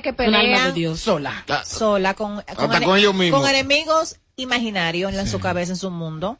[0.00, 1.00] que de pelean Dios.
[1.00, 1.44] Sola.
[1.66, 3.40] sola con, con, Hasta con ellos mismos.
[3.40, 6.38] con enemigos imaginarios en su cabeza, en su mundo.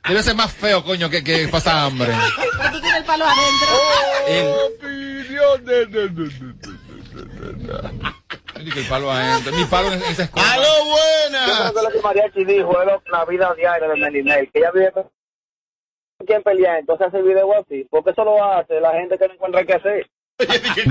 [0.08, 2.14] Debe ser más feo, coño, que, que pasa hambre.
[2.58, 4.66] Pero tú tienes el palo adentro.
[4.78, 8.00] Opinión de- de- de- de- de- de- de-
[8.56, 9.54] Ay, que el palo adentro.
[9.56, 10.54] Mi palo en esa escuela.
[10.54, 11.72] ¡Aló, buena!
[11.74, 15.10] lo que Mariachi dijo, es la vida diaria de Melinel, que ella vive con
[16.26, 19.66] quien pelea, entonces hace video así, porque eso lo hace la gente que no encuentra
[19.66, 20.10] qué hacer.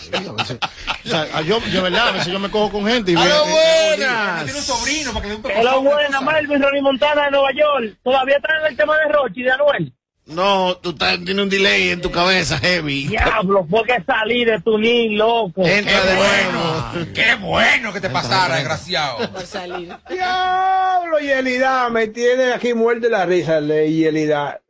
[0.00, 0.58] Sí, a veces-
[1.04, 3.44] o sea, yo, yo, verdad, a veces yo me cojo con gente y ¡Aló, veo-
[3.46, 4.44] buenas!
[4.44, 5.84] Tiene un sobrino para que le dé un Hello, pecozón.
[5.84, 7.96] buena, Melvin, Ronnie Montana de Nueva York.
[8.02, 9.92] ¿Todavía está en el tema de Rochi y de Anuel?
[10.26, 13.08] No, tú tienes un delay en tu cabeza, heavy.
[13.08, 15.62] Diablo, fue que salí de tu nin, loco.
[15.66, 16.62] Entra Qué de bueno,
[16.94, 17.12] nuevo.
[17.14, 19.30] qué bueno que te pasara, desgraciado.
[19.32, 19.92] Por salir.
[20.08, 24.60] Diablo, Yelida, me tiene aquí muerte la risa, le Yelida.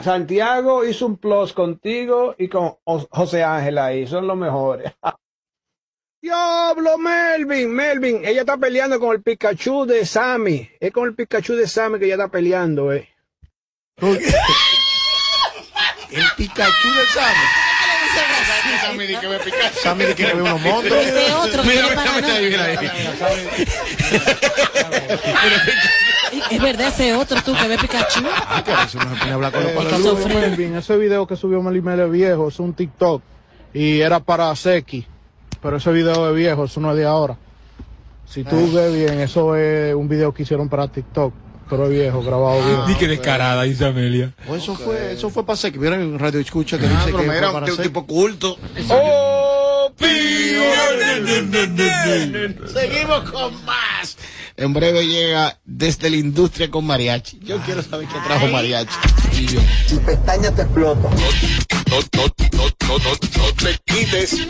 [0.00, 4.92] Santiago hizo un plus contigo y con Os- José Ángel ahí, son los mejores.
[6.22, 10.70] Diablo, Melvin, Melvin, ella está peleando con el Pikachu de Sammy.
[10.78, 13.08] Es con el Pikachu de Sammy que ella está peleando, eh.
[16.10, 17.46] El Pikachu de Sammy.
[18.82, 19.80] Sammy, di que me picaste.
[19.80, 20.92] Sammy que ve unos montos.
[20.92, 22.76] Ese otro que Mira, mira, mira, mira ahí.
[26.50, 28.24] Es verdad, ese otro tú que ve Pikachu.
[28.26, 31.36] Ah, que a veces uno se pone a hablar con los Eh, ese video que
[31.36, 33.22] subió Melimele viejo es un TikTok
[33.74, 35.06] y era para Seki,
[35.62, 37.36] pero ese video es viejo, eso no es de ahora.
[38.26, 41.34] Si tú ves bien, eso es un video que hicieron para TikTok,
[41.68, 42.86] pero es viejo, grabado bien.
[42.86, 44.32] Di que descarada, dice Amelia.
[44.48, 45.78] O eso fue, eso fue para Seki.
[45.78, 48.58] Vieron en Radio Escucha que Ah, dice que fue un un tipo culto.
[52.72, 54.16] Seguimos con más.
[54.56, 57.40] En breve llega desde la industria con mariachi.
[57.40, 58.94] Yo quiero saber qué trajo mariachi.
[59.88, 61.08] Tu pestaña te explota.
[61.10, 64.46] No, no, no, no, no, no te quites.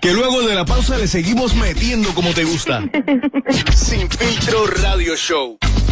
[0.00, 2.82] Que luego de la pausa le seguimos metiendo como te gusta.
[3.74, 5.58] Sin filtro radio show.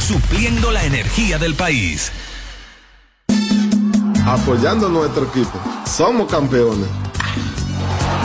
[0.00, 2.12] Supliendo la energía del país.
[4.26, 5.60] Apoyando a nuestro equipo.
[5.86, 6.88] Somos campeones.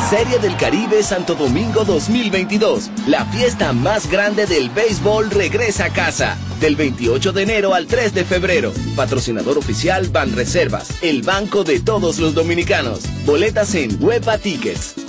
[0.09, 2.89] Serie del Caribe Santo Domingo 2022.
[3.05, 6.35] La fiesta más grande del béisbol regresa a casa.
[6.59, 8.73] Del 28 de enero al 3 de febrero.
[8.95, 13.01] Patrocinador oficial Banreservas, el banco de todos los dominicanos.
[13.25, 15.08] Boletas en Huepa Tickets.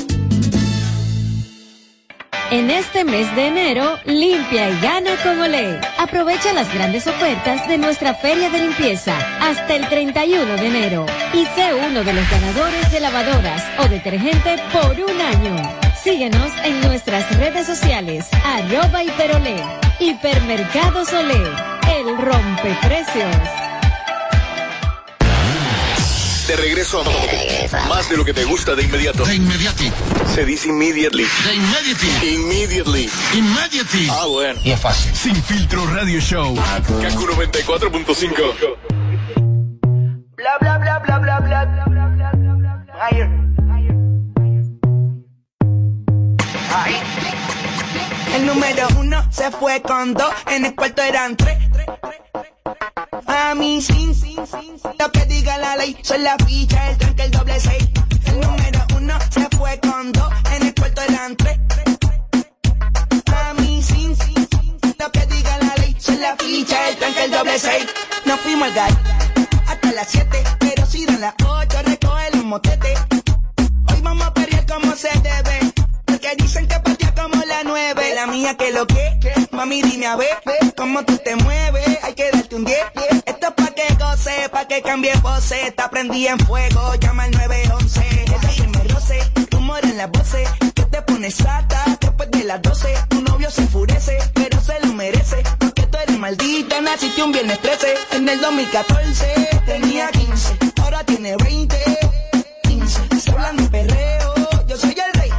[2.51, 5.79] En este mes de enero, limpia y gana con Olé.
[5.99, 11.45] Aprovecha las grandes ofertas de nuestra feria de limpieza hasta el 31 de enero y
[11.55, 15.63] sé uno de los ganadores de lavadoras o detergente por un año.
[16.03, 19.63] Síguenos en nuestras redes sociales, arroba hiperolé,
[20.01, 21.41] hipermercados Olé,
[22.01, 23.60] el rompeprecios.
[26.51, 27.05] De regreso a
[27.87, 29.25] más de lo que te gusta de inmediato.
[29.25, 29.93] De inmediati.
[30.35, 31.25] Se dice immediately.
[31.45, 32.09] De inmediati.
[32.27, 33.09] Immediately.
[33.35, 34.09] Immediately.
[34.11, 34.59] Ah, bueno.
[34.65, 35.15] Y es fácil.
[35.15, 36.57] Sin filtro radio show.
[36.57, 38.77] Kaku 94.5.
[40.35, 41.87] Bla bla bla bla bla bla.
[42.99, 43.31] Mayer.
[46.75, 46.97] Ay.
[48.35, 51.59] El número uno se fue con dos, en el cuarto eran tres.
[53.33, 56.99] A mí sin, sin, sin, sin, lo que diga la ley, soy la ficha, el
[56.99, 57.89] tranque, el doble seis.
[58.27, 61.59] El número uno se fue con dos, en el cuarto eran tres.
[63.33, 67.25] A mí sin, sin, sin, lo que diga la ley, soy la ficha, el tranque,
[67.25, 67.87] el doble seis.
[68.25, 68.97] Nos fuimos al gallo
[69.69, 72.99] hasta las siete, pero si dan las ocho, recoge los motetes.
[73.93, 75.73] Hoy vamos a pelear como se debe.
[76.05, 78.13] Porque dicen que partía como la nueve.
[78.17, 79.21] La mía que lo que,
[79.53, 80.37] mami dime a ver
[80.77, 82.00] cómo tú te mueves.
[82.11, 82.77] Hay que darte un 10.
[83.25, 85.69] Esto es pa' que goce, pa' que cambie voces.
[85.69, 88.01] Está prendí en fuego, llama al 911.
[88.23, 89.21] Ella que me roce,
[89.53, 90.49] rumor en las voces.
[90.75, 92.89] Que te pones sata después de las 12.
[93.11, 95.37] Tu novio se enfurece, pero se lo merece.
[95.61, 97.95] Porque tú eres maldita, naciste un viernes 13.
[98.15, 101.77] En el 2014 tenía 15, ahora tiene 20.
[102.63, 104.35] 15, se hablan de perreo,
[104.67, 105.31] yo soy el rey.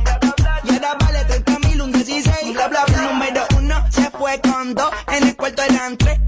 [0.64, 2.54] Y ahora vale 30 mil, un 16.
[2.54, 3.02] Bla, bla, bla.
[3.02, 6.21] Número uno se fue con dos, en el cuarto eran tres.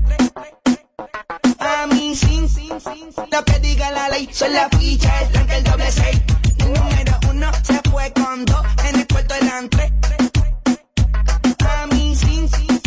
[1.60, 5.56] A mí sin, sin, sin, lo que diga la ley, soy la ficha, el tranque,
[5.56, 6.22] el doble seis.
[6.60, 9.92] El número uno se fue con dos, en el cuarto eran tres.
[11.68, 12.82] A mí sin, sin,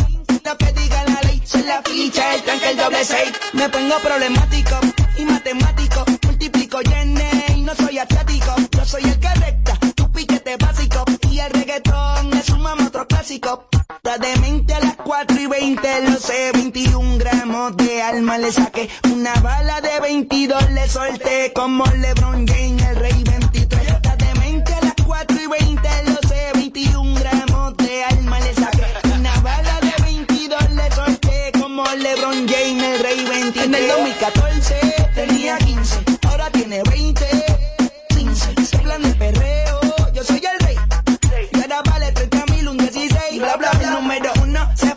[0.44, 3.33] lo que diga la ley, soy la ficha, el tranque, el doble seis.
[3.53, 4.81] Me pongo problemático
[5.19, 8.55] y matemático, multiplico y no soy atático.
[8.71, 13.06] Yo soy el que recta, tu piquete básico y el reggaetón es un mamá otro
[13.06, 13.69] clásico.
[13.97, 14.75] Está demente
[15.17, 18.91] 4 y 20, lo sé, 21 gramos de alma le saqué.
[19.11, 23.93] Una bala de 22 le solté como LeBron James, el rey 23.
[23.93, 28.85] Está demente a las 4 y 20, lo sé, 21 gramos de alma le saqué.
[29.19, 33.65] Una bala de 22 le solté como LeBron James, el rey 23.
[33.65, 34.81] En el 2014
[35.15, 35.66] tenía 15,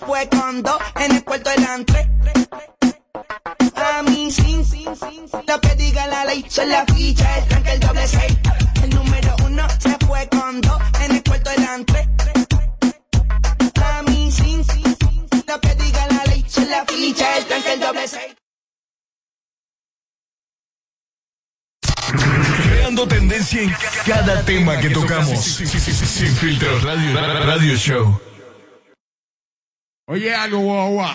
[0.09, 2.07] fue con dos, en el cuarto eran tres.
[3.75, 7.45] A mí sin, sin, sin, sin, lo que diga la ley, soy la ficha, el
[7.45, 8.37] tranque, el doble seis.
[8.83, 12.07] El número uno se fue con dos, en el cuarto eran tres.
[13.83, 17.45] A mí sin, sin, sin, sin, lo que diga la ley, soy la ficha, el
[17.45, 18.35] tranque, el doble seis.
[22.63, 23.75] Creando tendencia en
[24.07, 25.39] cada tema que tocamos.
[25.39, 27.13] Sin filtro radio,
[27.45, 28.28] radio show.
[30.11, 31.07] Oye, algo, guau.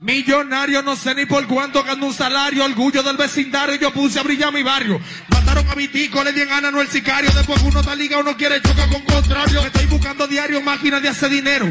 [0.00, 2.64] Millonario, no sé ni por cuánto gano un salario.
[2.64, 5.00] Orgullo del vecindario, yo puse a brillar mi barrio.
[5.28, 7.30] Mataron a mi tico, le di en no el sicario.
[7.30, 9.60] Después uno está liga, uno quiere chocar con contrario.
[9.60, 11.68] Estoy buscando diario máquina de hacer dinero.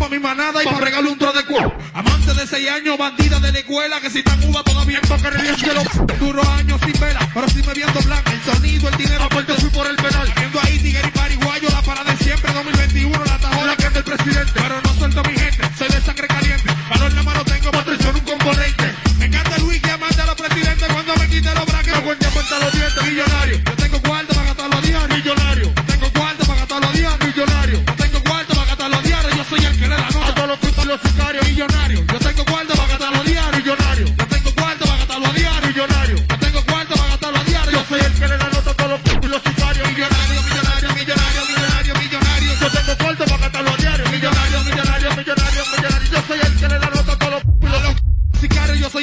[0.00, 1.76] Pa' mi manada y pa' regalar un tro de cuero.
[1.92, 5.56] Amante de seis años, bandida de la escuela, que si tan uva todavía toca el
[5.58, 5.82] cielo.
[6.18, 8.32] Duro años sin vela, pero si me viendo blanca.
[8.32, 10.32] El sonido, el dinero, aparte fui por el penal.
[10.34, 12.50] Viendo ahí tigre y pariguayo, la parada de siempre.
[12.50, 14.52] 2021, la tajola que es del presidente.
[14.54, 16.74] Pero no suelto a mi gente, soy de sangre caliente.
[16.88, 18.94] Valor en la mano tengo, patrición un componente.
[19.18, 20.88] Me encanta el wiki, amante a los presidentes.
[20.94, 23.04] Cuando me quite los braques, me cuente a los dientes.
[23.04, 23.60] Millonario,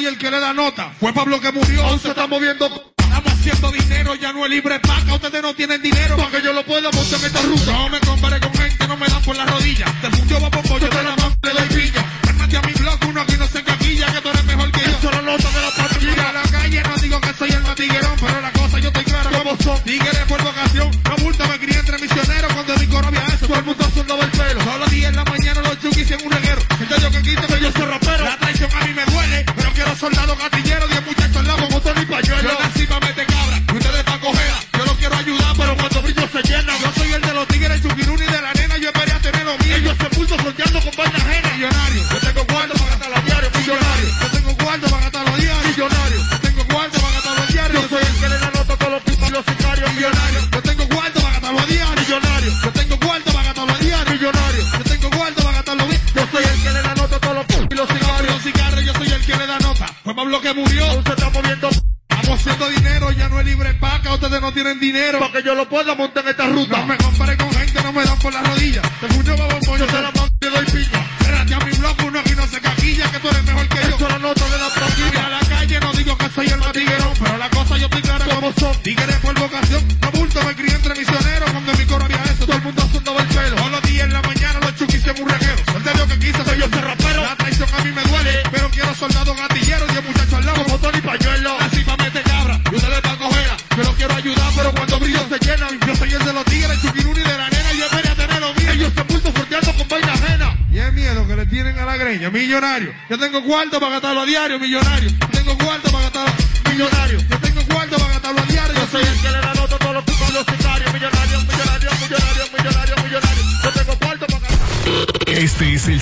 [0.08, 0.90] el que le da nota.
[0.98, 2.66] Fue Pablo que murió, aún se está moviendo.
[2.96, 5.14] Estamos haciendo dinero, ya no es libre paca.
[5.14, 7.72] Ustedes no tienen dinero para que yo lo pueda montar en esta ruta.
[7.72, 9.86] No me compare con gente, no me dan por la rodilla.
[10.00, 12.04] Te fundió va por yo te la mano de la pilla.
[12.28, 14.98] Armate a mi blog, uno aquí no se encaquilla, que tú eres mejor que yo.
[15.02, 16.28] Solo nota de la patrulla.
[16.28, 19.04] A la calle no digo que soy el más tiguerón, pero la cosa yo estoy
[19.04, 19.84] claro como son.
[19.84, 23.64] Tigres por vocación, no multa, me crié entre misioneros cuando mi corona viaja, todo el
[23.64, 23.87] mundo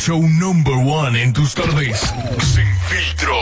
[0.06, 1.98] show number one en tus tardes.
[2.54, 3.34] Sin filtro.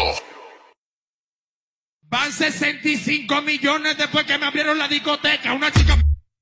[2.05, 5.53] Van 65 millones después que me abrieron la discoteca.
[5.53, 5.99] Una chica.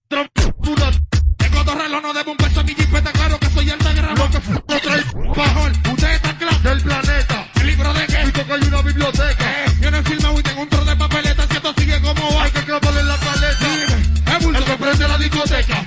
[0.08, 3.10] Tengo dos relojes, no debo un peso a mi jipeta.
[3.10, 4.28] Claro que soy el de gramo.
[4.48, 5.02] Lo que trae
[5.36, 5.72] bajón.
[5.92, 7.48] Ustedes están claros del planeta.
[7.56, 8.18] ¿El libro de qué?
[8.26, 9.64] Digo que hay una biblioteca.
[9.64, 11.46] Eh, yo no he filmado y tengo un trozo de papeleta.
[11.48, 14.36] Si esto sigue como va, hay que clavarle en la paleta.
[14.36, 15.84] Es bulto que prende la discoteca.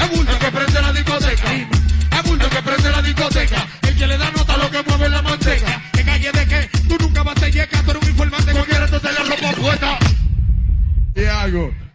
[0.00, 1.52] Es bulto que prende la discoteca.
[2.16, 3.75] Es bulto que prende la discoteca.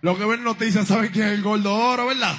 [0.02, 2.36] Algo, lo que ven noticias saben quién es el gordo oro, ¿verdad?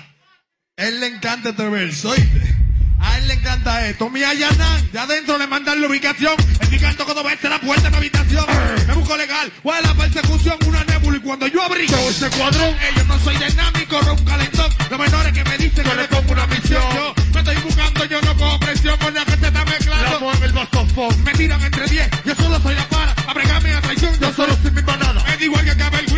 [0.76, 2.56] Él le encanta este verso, ¿oíste?
[3.00, 4.08] A él le encanta esto.
[4.10, 6.34] Mi Ayanan, de adentro le mandan la ubicación.
[6.60, 8.44] El gigante cuando vete la puerta de mi habitación.
[8.86, 10.56] Me busco legal, ¿cuál es la persecución?
[10.66, 14.24] Una nébula y cuando yo abrí todo ese cuadrón, ellos no soy dinámico, ron un
[14.24, 14.70] calentón.
[14.90, 16.82] Los menores que me dicen que le pongo una misión.
[16.94, 20.32] Yo me estoy buscando, yo no cojo presión con la se está mezclando.
[20.32, 21.24] en el.
[21.24, 23.12] Me tiran entre 10, yo solo soy la para.
[23.26, 25.24] Abregame a traición, yo solo soy mi manada.
[25.32, 26.11] Es igual que acaba el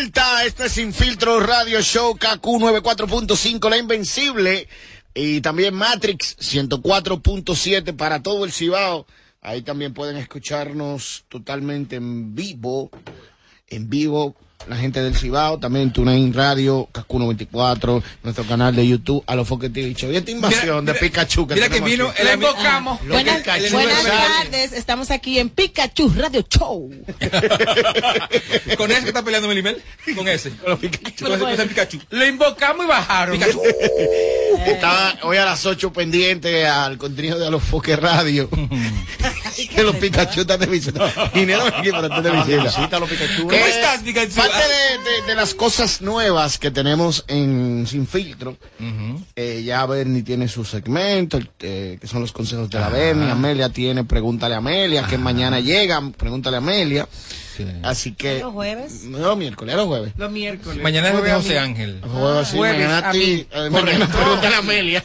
[0.00, 0.44] vuelta.
[0.46, 4.66] Es Sin Filtro Radio Show KQ 94.5, La Invencible.
[5.12, 9.06] Y también Matrix 104.7 para todo el Cibao.
[9.42, 12.90] Ahí también pueden escucharnos totalmente en vivo.
[13.66, 14.36] En vivo,
[14.66, 15.58] la gente del Cibao.
[15.58, 20.12] También TuneIn Radio, KQ 94, nuestro canal de YouTube, a los Foque TV Show.
[20.12, 22.22] Y esta invasión de Pikachu que mira que vino aquí.
[22.22, 23.06] el invocamos.
[23.06, 26.90] Buenas, Pikachu buenas tardes, estamos aquí en Pikachu Radio Show.
[28.76, 29.82] Con ese que está peleando Melimel.
[30.16, 30.50] Con ese.
[30.50, 31.98] Con ese, con ese Pikachu.
[32.10, 33.38] Lo invocamos y bajaron.
[33.38, 33.62] Pikachu.
[34.66, 38.48] Estaba hoy a las 8 pendiente al contenido de los Foque Radio.
[39.68, 41.30] que los Pikachu están de visita.
[41.34, 42.30] Dinero aquí para estar de
[42.66, 42.98] visita.
[42.98, 43.42] Los Pikachu.
[43.48, 44.34] ¿Cómo estás, Pikachu?
[44.34, 48.56] Parte de, de- de las cosas nuevas que tenemos en Sin Filtro,
[49.36, 53.30] eh, ya Bernie tiene su segmento, eh, que son los consejos de la Bernie.
[53.30, 57.06] Amelia tiene Pregúntale a Amelia, que mañana llega, Pregúntale a Amelia.
[57.82, 58.40] Así que.
[58.40, 59.02] ¿Los jueves?
[59.04, 60.12] No, miércoles, los jueves.
[60.16, 60.82] Los miércoles.
[60.82, 61.58] Mañana es de José.
[61.58, 62.00] Ángel.
[62.02, 63.46] Jueves, sí, Jueves mañana a ti.
[63.52, 64.08] eh, mañana.
[64.08, 65.04] Pregúntale a Amelia.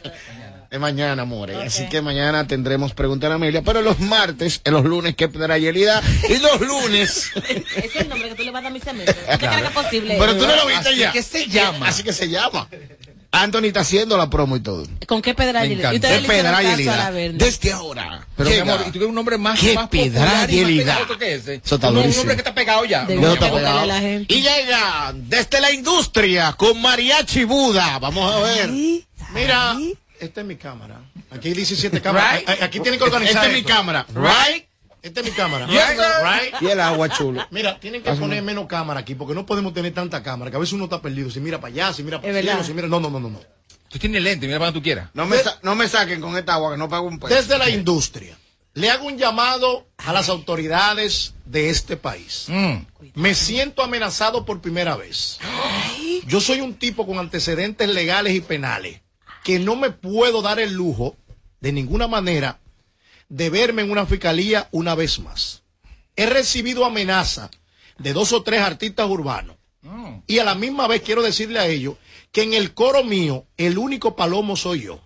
[0.76, 1.56] Es mañana, amores.
[1.56, 3.62] Así que mañana tendremos Pregúntale a Amelia.
[3.62, 6.04] Pero los martes, en los lunes, que pedirá Yelida.
[6.28, 7.32] Y los lunes.
[7.34, 9.14] Ese es el nombre que tú le vas a dar a mi cemento.
[9.14, 10.18] ¿Qué crees que es posible?
[10.20, 11.14] Pero tú no lo viste Así ya.
[11.14, 11.88] que se llama.
[11.88, 12.68] Así que se llama.
[13.32, 14.86] Anthony está haciendo la promo y todo.
[15.08, 17.10] ¿Con qué pedra Me y ¿Qué le hicieron pedra caso a la Yelida?
[17.12, 17.38] Verne?
[17.38, 18.28] Desde ahora.
[18.36, 21.36] Pero mi amor, y tú quieres un nombre más, ¿Qué más popular y más que
[21.36, 21.62] ese.
[21.64, 23.06] Eso está un, nombre que está pegado ya.
[23.06, 23.86] No está pegado.
[23.86, 24.34] la gente.
[24.34, 27.98] Y llega desde la industria con Mariachi Buda.
[28.00, 28.70] Vamos a ver.
[29.34, 29.78] Mira.
[30.20, 31.02] Esta es mi cámara.
[31.32, 32.40] Aquí hay 17 cámaras.
[32.40, 32.62] Right.
[32.62, 33.46] Aquí tienen que organizar.
[33.46, 34.06] Esta es mi cámara.
[34.14, 34.66] Right.
[35.02, 35.68] Esta es mi cámara.
[35.68, 35.84] Yes.
[35.90, 36.62] Right.
[36.62, 37.46] Y el agua chulo.
[37.52, 40.50] Mira, tienen que poner menos cámara aquí porque no podemos tener tanta cámara.
[40.50, 41.30] Que a veces uno está perdido.
[41.30, 42.88] Si mira para allá, si mira para allá, si mira.
[42.88, 43.30] No, no, no, no.
[43.30, 43.42] no.
[43.88, 45.10] Tú tienes lente, mira para donde tú quieras.
[45.14, 47.34] No me, no me saquen con esta agua que no pago un peso.
[47.34, 48.36] Desde la industria,
[48.74, 52.46] le hago un llamado a las autoridades de este país.
[52.48, 52.78] Mm.
[53.14, 55.40] Me siento amenazado por primera vez.
[56.28, 59.05] Yo soy un tipo con antecedentes legales y penales
[59.46, 61.16] que no me puedo dar el lujo
[61.62, 62.62] de ninguna manera
[63.30, 65.62] de verme en una fiscalía una vez más.
[66.16, 67.52] He recibido amenaza
[68.00, 69.56] de dos o tres artistas urbanos
[70.26, 71.96] y a la misma vez quiero decirle a ellos
[72.32, 75.00] que en el coro mío el único palomo soy yo.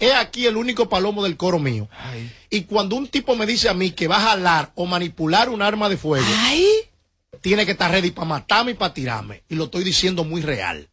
[0.00, 1.86] He aquí el único palomo del coro mío.
[2.48, 5.60] Y cuando un tipo me dice a mí que va a jalar o manipular un
[5.60, 6.24] arma de fuego,
[7.42, 9.42] tiene que estar ready para matarme y para tirarme.
[9.50, 10.88] Y lo estoy diciendo muy real.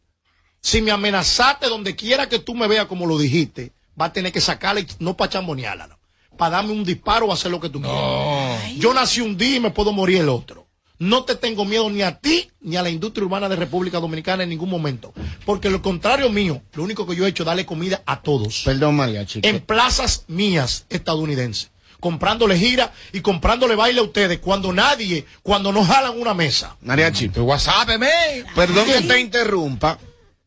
[0.63, 4.31] Si me amenazaste donde quiera que tú me veas como lo dijiste, va a tener
[4.31, 5.99] que sacarla y no para chambonearla, no.
[6.37, 8.73] Para darme un disparo o hacer lo que tú quieras.
[8.77, 10.65] Yo nací un día y me puedo morir el otro.
[10.99, 14.43] No te tengo miedo ni a ti ni a la industria urbana de República Dominicana
[14.43, 15.13] en ningún momento.
[15.45, 18.61] Porque lo contrario mío, lo único que yo he hecho es darle comida a todos.
[18.63, 19.41] Perdón, mariachi.
[19.43, 21.71] En plazas mías estadounidenses.
[21.99, 26.77] Comprándole gira y comprándole baile a ustedes cuando nadie, cuando no jalan una mesa.
[26.81, 27.29] Mariachi.
[27.29, 28.45] Tu WhatsApp, me.
[28.55, 29.99] Perdón que te interrumpa.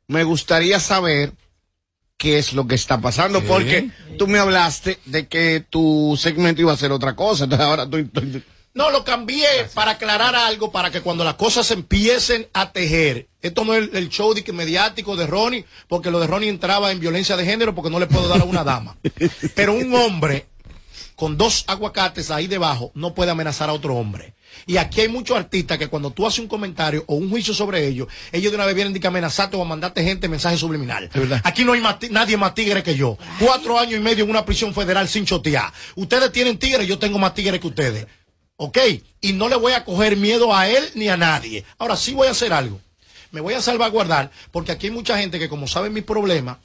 [0.08, 1.32] Me gustaría saber
[2.16, 3.46] qué es lo que está pasando, ¿Qué?
[3.46, 7.44] porque tú me hablaste de que tu segmento iba a ser otra cosa.
[7.44, 8.04] Entonces ahora tú.
[8.08, 8.42] tú-
[8.74, 13.26] No, lo cambié para aclarar algo, para que cuando las cosas se empiecen a tejer.
[13.42, 16.48] Esto no es el, el show de que mediático de Ronnie, porque lo de Ronnie
[16.50, 18.96] entraba en violencia de género porque no le puedo dar a una dama.
[19.54, 20.46] Pero un hombre
[21.16, 24.34] con dos aguacates ahí debajo no puede amenazar a otro hombre.
[24.66, 27.86] Y aquí hay muchos artistas que cuando tú haces un comentario o un juicio sobre
[27.86, 31.10] ellos, ellos de una vez vienen de que amenazarte o a mandarte gente mensaje subliminal.
[31.42, 33.18] Aquí no hay más nadie más tigre que yo.
[33.40, 35.72] Cuatro años y medio en una prisión federal sin chotear.
[35.94, 38.06] Ustedes tienen tigres, yo tengo más tigres que ustedes.
[38.56, 38.78] ¿Ok?
[39.20, 41.64] Y no le voy a coger miedo a él ni a nadie.
[41.78, 42.80] Ahora sí voy a hacer algo.
[43.30, 46.58] Me voy a salvaguardar porque aquí hay mucha gente que como saben mis problemas,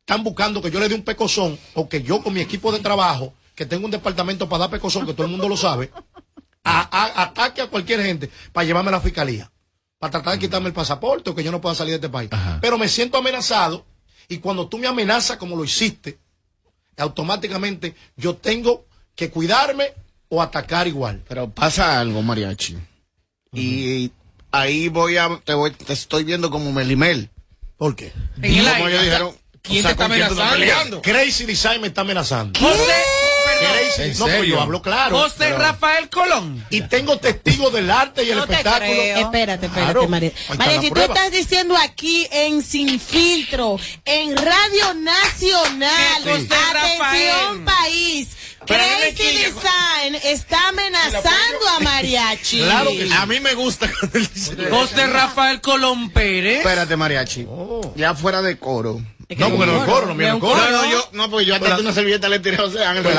[0.00, 2.78] están buscando que yo le dé un pecozón o que yo con mi equipo de
[2.78, 5.90] trabajo, que tengo un departamento para dar pecozón, que todo el mundo lo sabe,
[6.64, 9.50] a- a- ataque a cualquier gente para llevarme a la fiscalía,
[9.98, 12.30] para tratar de quitarme el pasaporte o que yo no pueda salir de este país.
[12.60, 13.84] Pero me siento amenazado
[14.28, 16.18] y cuando tú me amenazas como lo hiciste,
[16.96, 19.92] automáticamente yo tengo que cuidarme
[20.28, 21.22] o atacar igual.
[21.28, 22.76] Pero pasa algo, mariachi.
[23.52, 24.10] Y
[24.50, 25.28] ahí voy a.
[25.44, 27.30] Te, voy, te estoy viendo como Melimel.
[27.76, 28.12] ¿Por qué?
[28.34, 29.36] Como ellos dijeron.
[29.62, 31.00] ¿Quién o sea, te está ¿con quién tú estás amenazando?
[31.00, 31.02] peleando?
[31.02, 32.60] Crazy Design me está amenazando.
[32.60, 32.92] José,
[33.44, 34.54] Crazy- ¿En no, pero serio?
[34.56, 35.18] yo hablo claro.
[35.18, 36.64] José Pero- Rafael Colón.
[36.70, 38.80] Y tengo testigos del arte y el No espectáculo.
[38.92, 39.16] creo.
[39.18, 40.08] Espérate, espérate, Claro.
[40.08, 40.32] María.
[40.58, 47.64] María, si tú estás diciendo aquí en Sin Filtro, en Radio Nacional, José atención Rafael.
[47.64, 48.28] país,
[48.66, 49.22] Crazy.
[49.36, 52.60] Design está amenazando a Mariachi.
[52.62, 53.12] Claro que sí.
[53.12, 53.90] A mí me gusta.
[54.70, 56.58] José Rafael Colón Pérez.
[56.58, 57.46] Espérate, mariachi.
[57.96, 59.02] Ya fuera de coro.
[59.36, 60.56] No, porque no es coro, no, es coro.
[60.56, 63.02] No, no, yo, no, porque yo hasta Pero- una servilleta le tiré a José Ángel.
[63.04, 63.14] Pero-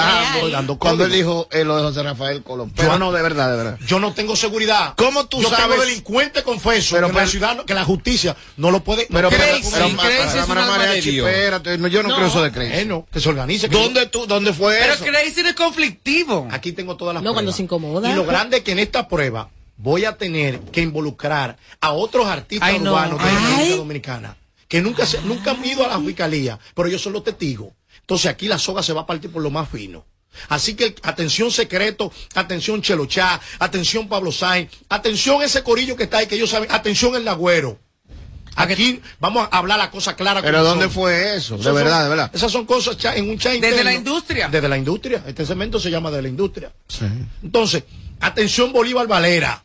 [0.46, 2.72] relajando, Cuando él dijo eh, lo de José Rafael Colón.
[2.76, 3.80] Pero Yo- no, de verdad, de verdad.
[3.88, 4.94] Yo no tengo seguridad.
[4.98, 5.66] ¿Cómo tú yo sabes?
[5.68, 9.08] tengo delincuente confeso Pero- que, la pero- ciudad, no- que la justicia no lo puede.
[9.10, 11.28] Pero, no pero, puede- pero, pero- pero, Crazy es un pero, alma de Dios.
[11.30, 12.16] espérate, no, yo no, No.
[12.16, 12.90] creo eso de Crazy.
[13.12, 13.70] Que se organice.
[13.70, 15.04] que ¿Dónde tú, dónde fue Pero eso?
[15.06, 16.48] Crazy no es conflictivo.
[16.52, 17.58] Aquí tengo todas las No, cuando pruebas.
[17.58, 18.10] se incomoda.
[18.12, 22.26] Y lo grande es que en esta prueba voy a tener que involucrar a otros
[22.28, 23.40] artistas urbanos de la.
[23.40, 24.38] República Dominicana
[24.68, 27.70] que nunca, se- nunca han ido a la fiscalía, pero ellos son los testigos.
[28.02, 30.06] Entonces aquí la soga se va a partir por lo más fino.
[30.50, 36.28] Así que atención secreto, atención Chelochá, atención Pablo Sainz, atención ese corillo que está ahí,
[36.28, 37.80] que ellos saben, atención el Nagüero.
[38.58, 40.42] Aquí vamos a hablar la cosa clara.
[40.42, 40.94] Pero ¿dónde son.
[40.94, 41.58] fue eso?
[41.58, 42.32] De verdad, son- de verdad.
[42.34, 44.48] Esas son cosas en un chat Desde la industria.
[44.48, 45.24] Desde la industria.
[45.28, 46.72] Este segmento se llama de la industria.
[46.88, 47.06] Sí.
[47.44, 47.84] Entonces,
[48.22, 49.65] atención Bolívar Valera.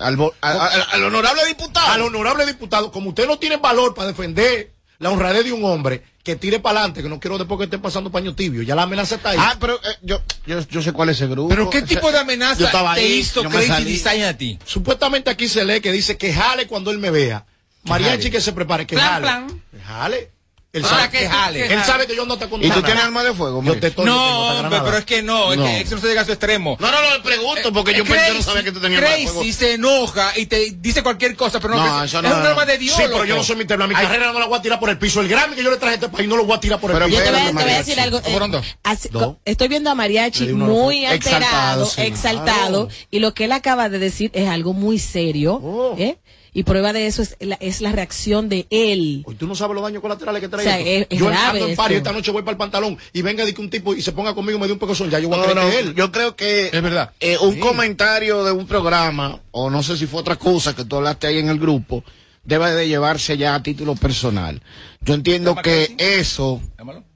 [0.00, 1.86] Al, bo- al- al- al honorable diputado.
[1.92, 6.02] Al honorable diputado, como usted no tiene valor para defender la honradez de un hombre,
[6.22, 8.62] que tire para adelante, que no quiero después que esté pasando paño tibio.
[8.62, 9.38] Ya la amenaza está ahí.
[9.40, 11.48] Ah, pero eh, yo, yo, yo sé cuál es ese grupo.
[11.48, 13.84] Pero ¿qué tipo de amenaza Yo estaba te ahí, hizo yo Crazy.
[13.84, 14.58] Design a ti?
[14.66, 17.46] Supuestamente aquí se lee que dice que jale cuando él me vea.
[17.84, 18.30] Mariachi jale.
[18.30, 19.22] que se prepare, que Plan, jale.
[19.22, 19.62] plan.
[19.70, 20.30] Que jale.
[20.72, 21.66] Él Ah, sabe que que, jale.
[21.74, 23.60] Él sabe que yo no te con ¿Y tú tienes arma de fuego?
[23.64, 25.64] Yo te estoy yo No, hombre, pero es que no, es No.
[25.64, 26.76] que eso no se llega a su extremo.
[26.78, 29.16] No, no, no, le pregunto porque yo, pensé, yo no sabía que tú tenías arma
[29.16, 29.40] de fuego.
[29.40, 32.42] Crazy se enoja y te dice cualquier cosa, pero no, No, eso es no, un
[32.44, 32.48] no.
[32.50, 32.94] arma de Dios.
[32.96, 33.88] Sí, pero yo no soy mi tema.
[33.88, 35.20] Mi Ay, carrera no la voy a tirar por el piso.
[35.20, 36.92] El Grammy que yo le traje a este país no lo voy a tirar por
[36.92, 37.24] el Pero Yo piso.
[37.24, 38.18] te voy, a- Espérate, te voy a decir algo.
[38.58, 39.08] eh, así-
[39.44, 44.48] Estoy viendo a Mariachi muy alterado, Exaltado, y lo que él acaba de decir es
[44.48, 45.96] algo muy serio, Oh.
[45.98, 46.18] ¿eh?
[46.52, 49.22] Y prueba de eso es la, es la reacción de él.
[49.24, 50.90] Hoy tú no sabes los daños colaterales que trae O sea, esto.
[50.90, 52.08] es- es yo grave ando en pari, esto.
[52.08, 54.34] esta noche voy para el pantalón y venga de que un tipo y se ponga
[54.34, 55.10] conmigo y me dé un pecozón.
[55.10, 55.94] Ya yo voy a No, creer no, que él.
[55.94, 57.12] yo creo que Es verdad.
[57.20, 57.60] eh, un Sí.
[57.60, 61.38] comentario de un programa, o no sé si fue otra cosa que tú hablaste ahí
[61.38, 62.02] en el grupo,
[62.42, 64.60] debe de llevarse ya a título personal.
[65.02, 66.60] Yo entiendo ¿Llama que eso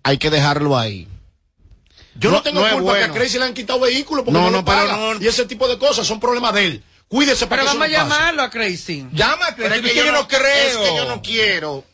[0.04, 1.08] hay que dejarlo ahí.
[2.16, 3.06] Yo no, No- tengo culpa que bueno.
[3.12, 4.96] a Crazy le han quitado vehículos porque No, no, no, paga.
[4.96, 6.82] no- Y ese tipo de cosas son problemas de él.
[7.14, 8.18] Cuídese para Pero que vamos a eso no pase.
[8.20, 9.06] llamarlo a Crazy.
[9.12, 10.40] Llama a Pero Crazy, es es que que yo no creo.
[10.68, 11.84] Es que yo no quiero.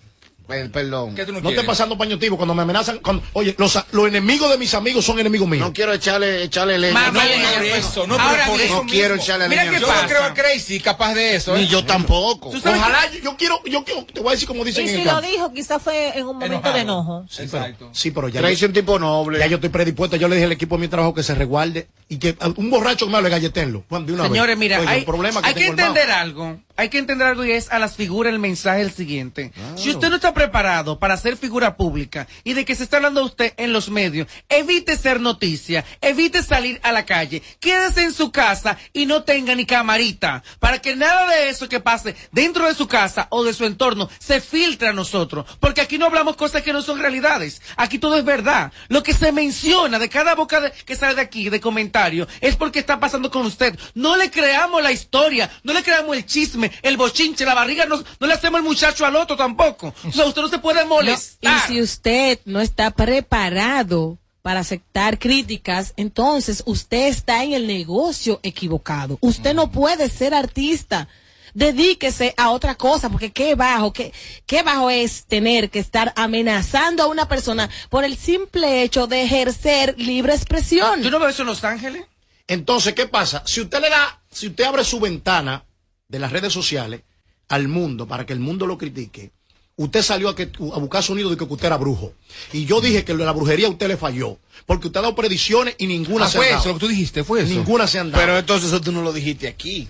[0.50, 1.14] Per- Perdón.
[1.14, 2.98] ¿Qué tú no No pasando paño tibio cuando me amenazan.
[2.98, 5.66] Cuando, oye, los, los enemigos de mis amigos son enemigos míos.
[5.66, 6.94] No quiero echarle, echarle leña.
[6.94, 9.24] Más No, por eso, no, pero Ahora por eso no quiero mismo.
[9.24, 9.78] echarle Mira leña.
[9.78, 10.02] Yo pasa.
[10.02, 11.56] no creo a Crazy capaz de eso.
[11.56, 11.60] ¿eh?
[11.60, 12.48] Ni yo tampoco.
[12.48, 15.00] Ojalá, yo, yo quiero, yo quiero, te voy a decir como dicen Y en si
[15.02, 15.28] el lo campo.
[15.30, 16.74] dijo, quizás fue en un momento Enojado.
[16.74, 17.24] de enojo.
[17.28, 17.90] Sí, pero, Exacto.
[17.92, 19.38] sí, pero ya, Trace yo, un tipo noble.
[19.38, 20.16] ya yo estoy predispuesto.
[20.16, 23.06] Yo le dije al equipo de mi trabajo que se resguarde y que un borracho
[23.06, 23.84] que me hable galletenlo.
[23.88, 24.58] Juan, de una Señores, vez.
[24.58, 26.58] mira, Oye, hay, un problema que hay que entender algo.
[26.80, 29.52] Hay que entender algo y es a las figuras el mensaje el siguiente.
[29.76, 33.20] Si usted no está preparado para ser figura pública y de que se está hablando
[33.20, 38.12] de usted en los medios, evite ser noticia, evite salir a la calle, quédese en
[38.12, 42.66] su casa y no tenga ni camarita, para que nada de eso que pase dentro
[42.66, 46.36] de su casa o de su entorno se filtre a nosotros, porque aquí no hablamos
[46.36, 48.72] cosas que no son realidades, aquí todo es verdad.
[48.88, 52.56] Lo que se menciona de cada boca de- que sale de aquí, de comentario, es
[52.56, 53.78] porque está pasando con usted.
[53.94, 58.02] No le creamos la historia, no le creamos el chisme, el bochinche, la barriga, no,
[58.18, 59.94] no le hacemos el muchacho al otro tampoco.
[60.06, 61.70] O sea, usted no se puede No, molestar.
[61.70, 68.40] y si usted no está preparado para aceptar críticas, entonces usted está en el negocio
[68.42, 69.18] equivocado.
[69.20, 71.09] Usted no puede ser artista.
[71.52, 74.12] Dedíquese a otra cosa, porque qué bajo, qué,
[74.46, 79.22] qué bajo es tener que estar amenazando a una persona por el simple hecho de
[79.24, 81.02] ejercer libre expresión.
[81.02, 82.04] ¿Tú no ves eso en Los Ángeles?
[82.46, 83.42] Entonces, ¿qué pasa?
[83.46, 85.64] Si usted le da, si usted abre su ventana
[86.11, 87.01] de las redes sociales
[87.49, 89.31] al mundo para que el mundo lo critique,
[89.77, 90.44] usted salió a, que,
[90.75, 92.12] a buscar sonido de que usted era brujo.
[92.53, 94.38] Y yo dije que la brujería a usted le falló.
[94.66, 96.61] Porque usted ha dado predicciones y ninguna Ah, se fue han dado.
[96.62, 97.49] eso lo que tú dijiste, fue eso.
[97.55, 98.23] Ninguna se han dado.
[98.23, 99.88] Pero entonces eso tú no lo dijiste aquí.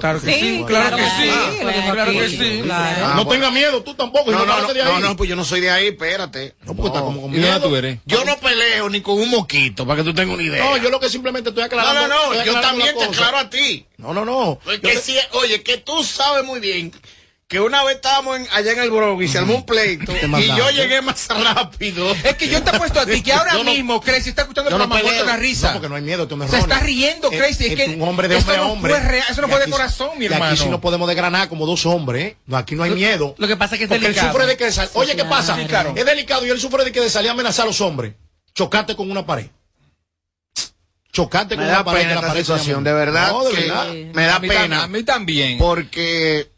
[0.00, 1.30] Claro que sí, claro que sí,
[1.92, 2.62] claro que sí.
[2.70, 3.30] Ah, no bueno.
[3.30, 4.30] tenga miedo, tú tampoco.
[4.30, 4.92] No, no, no, de ahí.
[5.02, 6.54] no, no, pues yo no soy de ahí, espérate.
[6.64, 7.68] No, porque está como con ¿Y de dónde miedo.
[7.68, 7.98] tú eres?
[8.06, 10.64] Yo no peleo ni con un moquito, para que tú tengas una idea.
[10.64, 12.08] No, yo lo que simplemente estoy aclarando.
[12.08, 13.86] No, no, no, yo también te aclaro a ti.
[13.98, 14.58] No, no, no.
[14.64, 16.92] Porque Yo te- si- oye, que tú sabes muy bien
[17.48, 20.46] que una vez estábamos en- allá en el Bronx y se armó un pleito y
[20.48, 22.10] yo llegué más rápido.
[22.24, 24.68] Es que yo te he puesto a ti que ahora no- mismo Crazy está escuchando
[24.70, 25.68] el no programa de la risa.
[25.68, 27.66] No, porque no hay miedo, tú me Se está riendo, Crazy.
[27.66, 28.92] Es, es que un hombre de hombre a no hombre.
[28.94, 30.46] fue real, eso no Y fue de corazón, mi y hermano.
[30.46, 32.36] aquí sí no podemos desgranar como dos hombres, ¿eh?
[32.46, 33.34] No, aquí no hay Lo- miedo.
[33.38, 34.32] lo que pasa es que es Porque él delicado.
[34.32, 34.72] sufre de que...
[34.72, 35.54] sal- Oye, ¿qué pasa?
[35.56, 35.92] Sí, claro.
[35.96, 38.14] Es delicado y él sufre de que de salir a amenazar a los hombres.
[38.56, 39.46] Chocarte con una pared.
[41.12, 43.30] Chocarte Me con da una pared la situación, de verdad.
[43.30, 43.92] No, de que verdad.
[44.14, 44.82] Me da A pena.
[44.82, 45.58] A mí también.
[45.58, 46.50] Porque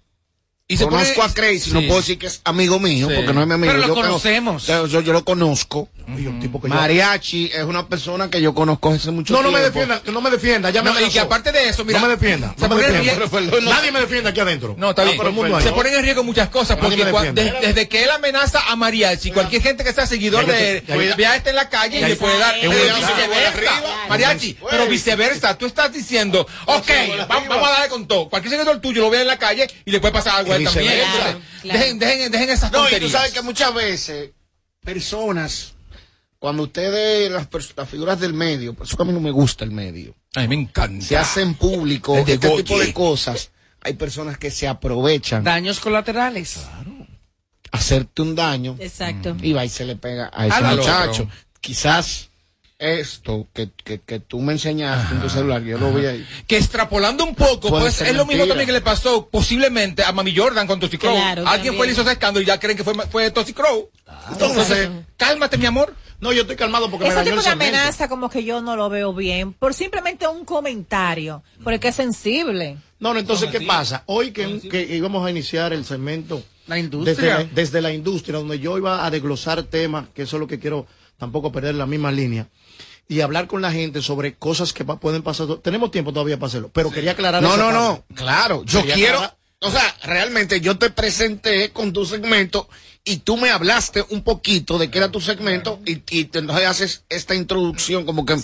[0.70, 1.72] Y se conozco pone- a Crazy, sí.
[1.72, 3.14] no puedo decir que es amigo mío, Sí.
[3.16, 3.72] porque no es mi amigo.
[3.72, 4.66] Pero lo yo conocemos.
[4.66, 5.88] yo, yo- yo lo conozco.
[6.16, 9.42] Y un tipo que yo- Mariachi es una persona que yo conozco hace mucho No,
[9.42, 9.58] no tiempo.
[9.58, 12.00] me defienda, no me defienda, ya me No, y que aparte de eso, mira.
[12.00, 13.26] No me defienda, se no me defienda.
[13.26, 14.74] riesgo- Nadie me defiende aquí adentro.
[14.78, 15.16] No, está bien.
[15.18, 18.04] pero el mundo se ponen en riesgo muchas cosas Nadie porque cua- de- desde que
[18.04, 21.14] él amenaza a Mariachi, cualquier gente que sea seguidor Ya, de ya.
[21.16, 23.82] vea este en la calle y le puede dar pero viceversa.
[24.08, 26.88] Mariachi, pero viceversa, tú estás diciendo, ok,
[27.28, 28.28] vamos, a darle con todo.
[28.28, 30.64] Cualquier seguidor tuyo lo vea en la calle y le puede pasar algo a él
[30.64, 31.02] también.
[31.64, 33.12] Dejen, dejen, dejen esas No, y tú tonterías.
[33.12, 34.30] sabes que muchas veces
[34.84, 35.74] personas,
[36.38, 39.70] cuando ustedes, las, las figuras del medio, por eso a mí no me gusta el
[39.72, 41.04] medio, a mí me encanta.
[41.04, 42.62] se hacen público este Goye.
[42.62, 46.60] tipo de cosas, hay personas que se aprovechan Daños colaterales.
[47.72, 49.36] hacerte un daño Exacto.
[49.42, 50.76] y va y se le pega a ese Al otro.
[50.76, 51.28] muchacho.
[51.60, 52.30] Quizás
[52.78, 56.26] esto que, que, que tú me enseñaste en tu celular, yo lo vi ahí.
[56.46, 60.12] que extrapolando un poco, Puede pues es lo mismo también que le pasó posiblemente a
[60.12, 61.14] Mami Jordan con Toxic Crow.
[61.16, 63.56] Claro, Alguien fue y le hizo ese escándalo y ya creen que fue, fue Toxic
[63.56, 63.90] Crow.
[64.30, 65.92] Entonces, cálmate, mi amor.
[66.20, 68.60] No, yo estoy calmado porque me Ese dañó tipo el de amenaza como que yo
[68.60, 72.76] no lo veo bien, por simplemente un comentario, porque es sensible.
[72.98, 74.02] No, no, entonces, ¿qué pasa?
[74.06, 77.38] Hoy que, que íbamos a iniciar el segmento La desde industria.
[77.38, 80.58] la, desde la industria, donde yo iba a desglosar temas, que eso es lo que
[80.58, 80.86] quiero
[81.18, 82.48] tampoco perder la misma línea,
[83.06, 85.46] y hablar con la gente sobre cosas que pa- pueden pasar.
[85.62, 87.78] Tenemos tiempo todavía para hacerlo, pero quería aclarar No, no, parte.
[88.10, 92.68] no, claro, yo Quería quiero, aclarar- o sea, realmente yo te presenté con tu segmento
[93.04, 97.34] y tú me hablaste un poquito de qué era tu segmento y, entonces haces esta
[97.34, 98.42] introducción como que me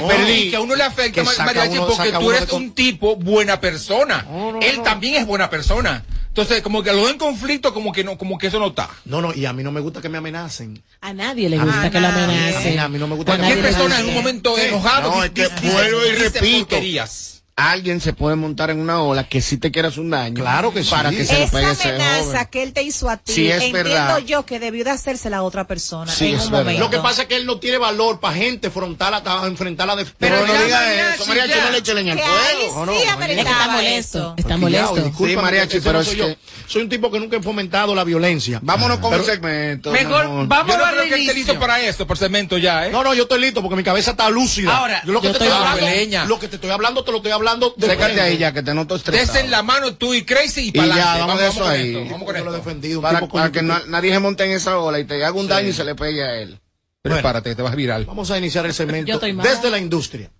[0.00, 0.32] No, perdí.
[0.32, 3.60] y que a uno le afecta, Mariachi, uno- porque tú eres de un tipo buena
[3.60, 4.26] persona.
[4.60, 6.04] Él también es buena persona.
[6.28, 8.88] Entonces, como que lo en conflicto, como que no, como que eso no está.
[9.04, 10.80] No, no, y a mí no me gusta que me amenacen.
[11.00, 12.78] A nadie le gusta que lo amenacen.
[12.78, 13.86] A mí no me gusta que me Cualquier amenacen.
[13.88, 16.58] persona en un momento enojado No, es que vuelvo y dice repito.
[16.68, 17.39] porquerías.
[17.60, 20.34] Alguien se puede montar en una ola que sí te quiera hacer un daño.
[20.42, 20.90] Claro que sí.
[20.90, 22.46] Para que se le pegue Esa ese amenaza joven.
[22.50, 24.18] que él te hizo a ti, Sí, es entiendo verdad.
[24.18, 26.64] yo que debió de hacérsela a otra persona Sí, en es un verdad.
[26.64, 26.84] momento.
[26.84, 29.96] Lo que pasa es que él no tiene valor para gente frontal a, a enfrentarla
[29.96, 31.64] de Pero no, no ya, diga eso, Mariachi, ya.
[31.64, 32.86] no le eche leña al fuego.
[32.86, 34.34] No, sí Es que está molesto.
[34.36, 34.94] Está molesto.
[34.96, 36.26] discúlpame, Sí, mariachi, pero no es soy yo.
[36.26, 38.60] que- Soy un tipo que nunca he fomentado la violencia.
[38.62, 39.90] Vámonos con Pero- el segmento.
[39.90, 42.90] Mejor, vamos a creo que él esté listo para esto, por cemento ya, ¿eh?
[42.90, 44.76] No, no, yo estoy listo porque mi cabeza está lúcida.
[44.76, 47.32] Ahora, yo lo que te estoy hablando, lo que te estoy hablando, te lo estoy
[47.32, 48.20] hablando de Sécate frente.
[48.20, 49.32] ahí ya, que te noto estresado.
[49.32, 51.20] Desen la mano tú y Crazy y para ya, adelante.
[51.20, 51.88] vamos de eso ahí.
[51.96, 52.52] esto, Vamos con lo esto.
[52.52, 53.00] defendido.
[53.02, 55.32] Para, tipo para con- que na- nadie se monte en esa ola y te haga
[55.32, 56.58] un daño y se le pegue a él.
[57.02, 58.04] Prepárate, te vas viral.
[58.04, 60.30] Vamos a iniciar el segmento desde la industria.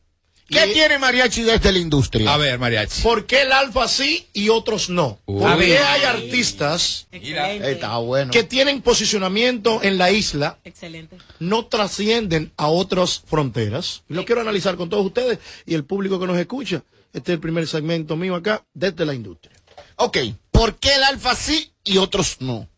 [0.49, 2.35] ¿Qué Y- tiene Mariachi desde la industria?
[2.35, 3.03] A ver, Mariachi.
[3.03, 5.21] ¿Por qué el alfa sí y otros no?
[5.27, 5.41] Uy.
[5.41, 7.53] ¿Por qué hay artistas Mira.
[7.53, 8.33] Está bueno.
[8.33, 11.17] que tienen posicionamiento en la isla, Excelente.
[11.39, 14.03] no trascienden a otras fronteras?
[14.09, 16.83] Y lo quiero analizar con todos ustedes y el público que nos escucha.
[17.13, 19.55] Este es el primer segmento mío acá, desde la industria.
[19.97, 20.19] Ok,
[20.51, 22.69] ¿por qué el alfa sí y otros no?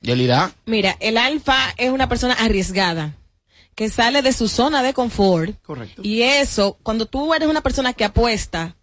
[0.00, 0.52] Yelida.
[0.66, 3.14] Mira, el alfa es una persona arriesgada
[3.74, 5.60] que sale de su zona de confort.
[5.62, 6.02] Correcto.
[6.04, 8.76] Y eso, cuando tú eres una persona que apuesta,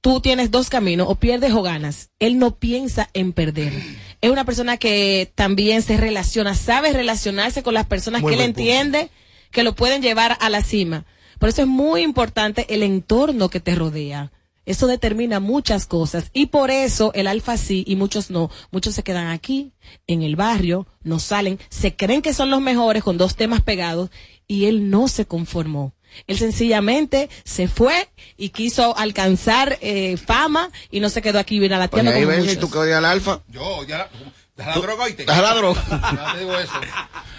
[0.00, 2.10] tú tienes dos caminos, o pierdes o ganas.
[2.18, 3.72] Él no piensa en perder.
[4.20, 8.44] Es una persona que también se relaciona, sabe relacionarse con las personas Muy que él
[8.46, 9.10] entiende
[9.50, 11.04] que lo pueden llevar a la cima.
[11.38, 14.32] Por eso es muy importante el entorno que te rodea.
[14.66, 18.50] Eso determina muchas cosas y por eso el alfa sí y muchos no.
[18.72, 19.72] Muchos se quedan aquí,
[20.08, 24.10] en el barrio, no salen, se creen que son los mejores con dos temas pegados
[24.48, 25.92] y él no se conformó.
[26.26, 31.72] Él sencillamente se fue y quiso alcanzar eh, fama y no se quedó aquí bien
[31.72, 33.42] a la Oye, tienda ahí como ven, ¿y tú que odias al alfa?
[33.48, 34.08] Yo, ya.
[34.56, 35.24] Deja la droga, oíste.
[35.26, 35.84] Deja la droga.
[35.90, 36.72] Ya te digo eso.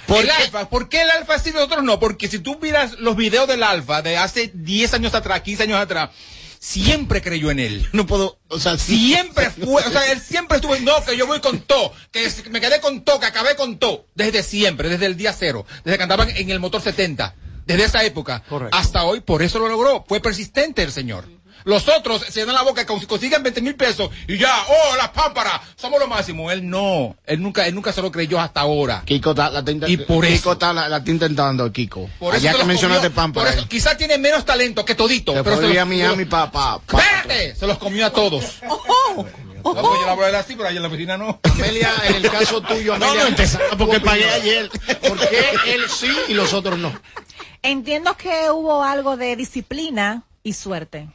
[0.07, 1.99] El alfa, ¿por qué el alfa sí y nosotros no?
[1.99, 5.79] Porque si tú miras los videos del alfa de hace 10 años atrás, 15 años
[5.79, 6.09] atrás,
[6.59, 7.87] siempre creyó en él.
[7.93, 11.27] No puedo, o sea, siempre fue, o sea, él siempre estuvo en no, que yo
[11.27, 15.05] voy con todo, que me quedé con todo, que acabé con todo, desde siempre, desde
[15.05, 18.43] el día cero, desde que andaban en el motor 70, desde esa época.
[18.71, 21.36] Hasta hoy, por eso lo logró, fue persistente el señor.
[21.63, 25.09] Los otros se dan la boca, cons- consiguen 20 mil pesos y ya, oh, las
[25.09, 26.49] pámparas, somos lo máximo.
[26.51, 29.03] Él no, él nunca, él nunca se lo creyó hasta ahora.
[29.05, 30.51] Kiko está, la está intent- Y por Kiko eso.
[30.53, 32.09] está, la, la está intentando, Kiko.
[32.19, 33.49] Por eso Allá se que mencionaste Pámpara.
[33.49, 36.51] por eso, quizá tiene menos talento que todito, Se pero se los, Miami se pa,
[36.51, 37.55] pa, los- pa- ¡Espérate!
[37.55, 38.43] Se los comió a todos.
[38.63, 38.77] No,
[39.63, 41.39] porque yo la voy a ver así, pero allá en la oficina no.
[41.43, 43.29] Amelia, en el caso tuyo, No, Amelia.
[43.29, 44.69] no, te saca porque pagué ayer.
[44.69, 46.93] ¿Por qué él sí y los otros no?
[47.63, 51.09] Entiendo que hubo algo de disciplina y suerte.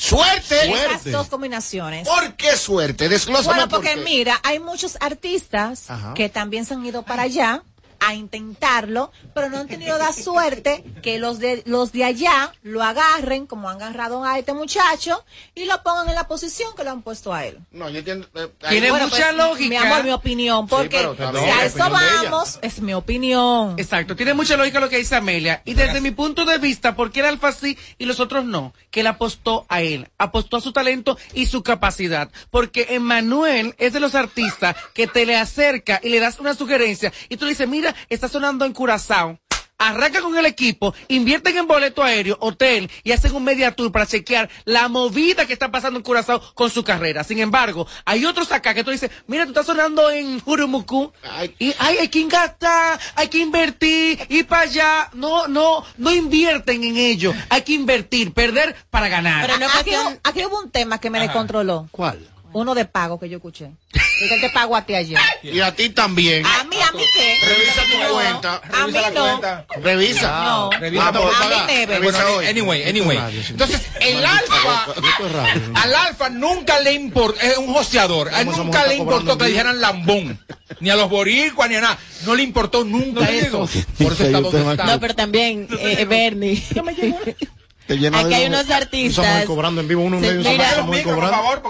[0.00, 0.70] ¡Suerte!
[0.72, 1.10] Esas Suerte.
[1.10, 2.08] dos combinaciones.
[2.08, 3.10] ¿Por qué suerte?
[3.10, 4.00] Desglósame Bueno, por porque qué.
[4.00, 6.14] mira, hay muchos artistas Ajá.
[6.14, 7.62] que también se han ido para allá
[8.00, 12.82] a intentarlo, pero no han tenido la suerte que los de los de allá lo
[12.82, 16.90] agarren, como han agarrado a este muchacho, y lo pongan en la posición que lo
[16.90, 17.58] han puesto a él.
[17.70, 18.28] No, yo entiendo.
[18.34, 19.68] eh, Tiene Bueno, mucha pues, lógica.
[19.68, 23.74] Mi amor, mi opinión, porque si a eso vamos, es mi opinión.
[23.78, 25.62] Exacto, tiene mucha lógica lo que dice Amelia.
[25.64, 28.72] Y desde mi punto de vista, ¿por qué el Alfa sí y los otros no?
[28.90, 32.30] Que él apostó a él, apostó a su talento y su capacidad.
[32.50, 37.12] Porque Emanuel es de los artistas que te le acerca y le das una sugerencia
[37.28, 39.38] y tú le dices, mira, está sonando en Curazao.
[39.82, 44.04] Arranca con el equipo, invierten en boleto aéreo, hotel y hacen un media tour para
[44.04, 47.24] chequear la movida que está pasando en Curazao con su carrera.
[47.24, 51.10] Sin embargo, hay otros acá que tú dices, mira, tú estás sonando en Jurumucú
[51.58, 55.08] y ay, hay que gastar, hay que invertir, ir para allá.
[55.14, 57.32] No, no, no invierten en ello.
[57.48, 59.46] Hay que invertir, perder para ganar.
[59.50, 61.28] Pero aquí, hubo- aquí hubo un tema que me Ajá.
[61.28, 61.88] descontroló.
[61.90, 62.28] ¿Cuál?
[62.52, 63.70] Uno de pago que yo escuché.
[64.22, 65.18] Y que te pago a ti ayer.
[65.42, 66.44] Y a ti también.
[66.44, 67.38] A mí, a mí qué.
[67.46, 68.60] Revisa tu No, cuenta.
[68.72, 69.40] A mí no.
[69.82, 70.44] Revisa.
[70.44, 70.70] No.
[70.78, 71.22] Revisa Ah, todo.
[71.24, 72.02] por A mí never.
[72.02, 72.46] Bueno, Revisa hoy.
[72.46, 73.18] anyway, anyway.
[73.48, 74.86] Entonces, el alfa,
[75.74, 79.38] al alfa nunca le importó, es un joseador, a él ¿Cómo esa nunca le importó
[79.38, 80.38] que le dijeran lambón,
[80.80, 81.98] ni a los boricuas, ni a nada.
[82.26, 83.66] No le importó nunca eso.
[83.98, 84.84] Por eso está donde está.
[84.84, 86.62] No, pero también, eh, Bernie.
[87.90, 88.60] Te llena Aquí de hay uno.
[88.60, 89.24] unos artistas.
[89.26, 90.64] Estamos cobrando en vivo uno Se- medio mira.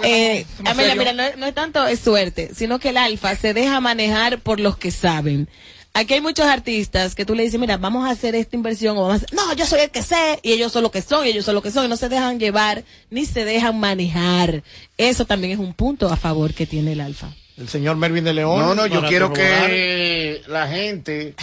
[0.03, 0.97] Eh, somos Amelia, serios.
[0.97, 4.37] mira, no, es- no es tanto es suerte, sino que el alfa se deja manejar
[4.39, 5.49] por los que saben.
[5.95, 9.01] Aquí hay muchos artistas que tú le dices, mira, vamos a hacer esta inversión o
[9.01, 11.25] vamos a hacer- no, yo soy el que sé y ellos son lo que son
[11.25, 14.61] y ellos son lo que son y no se dejan llevar ni se dejan manejar.
[14.99, 17.31] Eso también es un punto a favor que tiene el alfa.
[17.57, 18.59] El señor Mervin de León.
[18.59, 21.33] No, no, yo quiero que la gente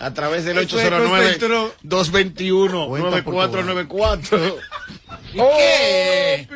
[0.00, 1.74] a través del Eso es 809 concentró.
[1.82, 4.58] 221 Cuenta por 9494
[5.32, 6.48] ¿Qué?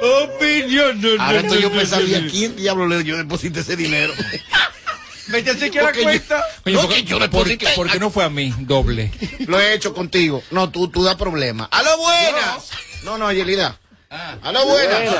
[0.00, 1.00] Opinión.
[1.00, 2.30] no, no, Ahora estoy yo no, pensando, ¿y no, a no.
[2.30, 4.12] quién diablo le yo deposité ese dinero?
[5.28, 6.44] Vete a chequear la yo- cuenta.
[6.66, 8.52] Oye, No, ¿por yo deposité- qué no fue a mí?
[8.60, 9.10] Doble.
[9.46, 10.42] Lo he hecho contigo.
[10.50, 11.68] No, tú, tú das problema.
[11.70, 12.70] ¡A lo buenas!
[13.04, 13.78] No, no, Yelida.
[14.10, 15.14] ¡A lo buenas!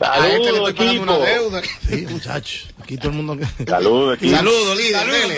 [0.00, 1.18] Este Saludos, una equipo.
[1.18, 1.62] deuda.
[1.80, 2.68] Sí, muchacho.
[2.82, 3.46] Aquí todo el mundo.
[3.66, 4.36] Saludos, equipo.
[4.36, 5.06] Saludos, líder.
[5.06, 5.36] dele.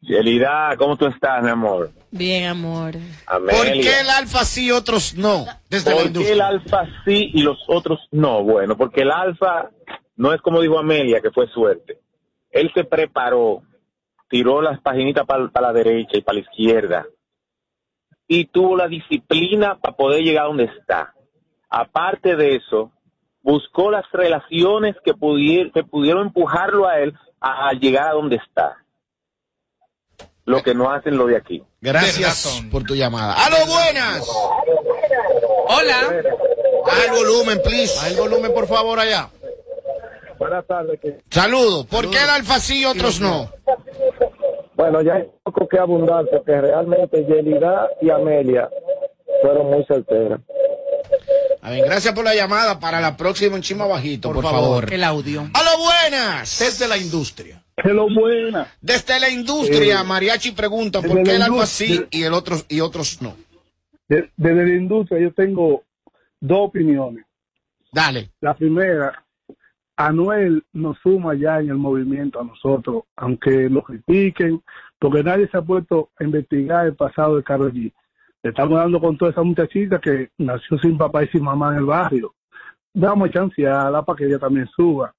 [0.00, 1.90] Yelida, ¿cómo tú estás, mi amor?
[2.10, 2.92] Bien, amor.
[2.92, 4.00] ¿Por qué Amelia.
[4.02, 5.46] el alfa sí y otros no?
[5.70, 8.42] Desde ¿Por qué el alfa sí y los otros no?
[8.42, 9.70] Bueno, porque el alfa
[10.16, 11.98] no es como dijo Amelia, que fue suerte.
[12.50, 13.62] Él se preparó,
[14.28, 17.06] tiró las paginitas para la derecha y para la izquierda
[18.28, 21.14] y tuvo la disciplina para poder llegar a donde está.
[21.68, 22.92] Aparte de eso,
[23.44, 28.36] buscó las relaciones que, pudier- que pudieron empujarlo a él a, a llegar a donde
[28.36, 28.78] está.
[30.46, 31.62] Lo que no hacen lo de aquí.
[31.80, 33.34] Gracias por tu llamada.
[33.34, 34.28] ¡A lo buenas!
[35.68, 36.22] Hola.
[36.86, 37.98] Al volumen, please.
[38.04, 39.28] A el volumen, por favor, allá.
[40.38, 40.98] Buenas tardes.
[41.30, 41.86] Saludos.
[41.86, 43.48] ¿Por qué el alfa sí y otros no?
[44.74, 48.68] Bueno, ya hay poco que abundar porque realmente Yelida y Amelia
[49.40, 50.40] fueron muy certeras.
[51.64, 52.78] A ver, gracias por la llamada.
[52.78, 54.92] Para la próxima, un chima bajito, por, favor.
[54.92, 55.48] El audio.
[55.54, 56.58] ¡A lo buenas!
[56.58, 57.62] Desde la industria.
[57.76, 58.68] Hello, buena.
[58.82, 61.88] Desde la industria, Eh, Mariachi pregunta por qué el alfa industria.
[61.88, 63.34] sí y el otros y otros no.
[64.08, 65.82] De- desde la industria yo tengo
[66.38, 67.24] dos opiniones.
[67.90, 68.30] Dale.
[68.42, 69.24] La primera,
[69.96, 74.62] Anuel nos suma ya en el movimiento a nosotros, aunque lo critiquen,
[74.98, 77.90] porque nadie se ha puesto a investigar el pasado de Karol G.
[78.44, 81.86] Estamos dando con toda esa muchachita que nació sin papá y sin mamá en el
[81.86, 82.34] barrio.
[82.92, 85.14] Vamos a chancearla para que ella también suba.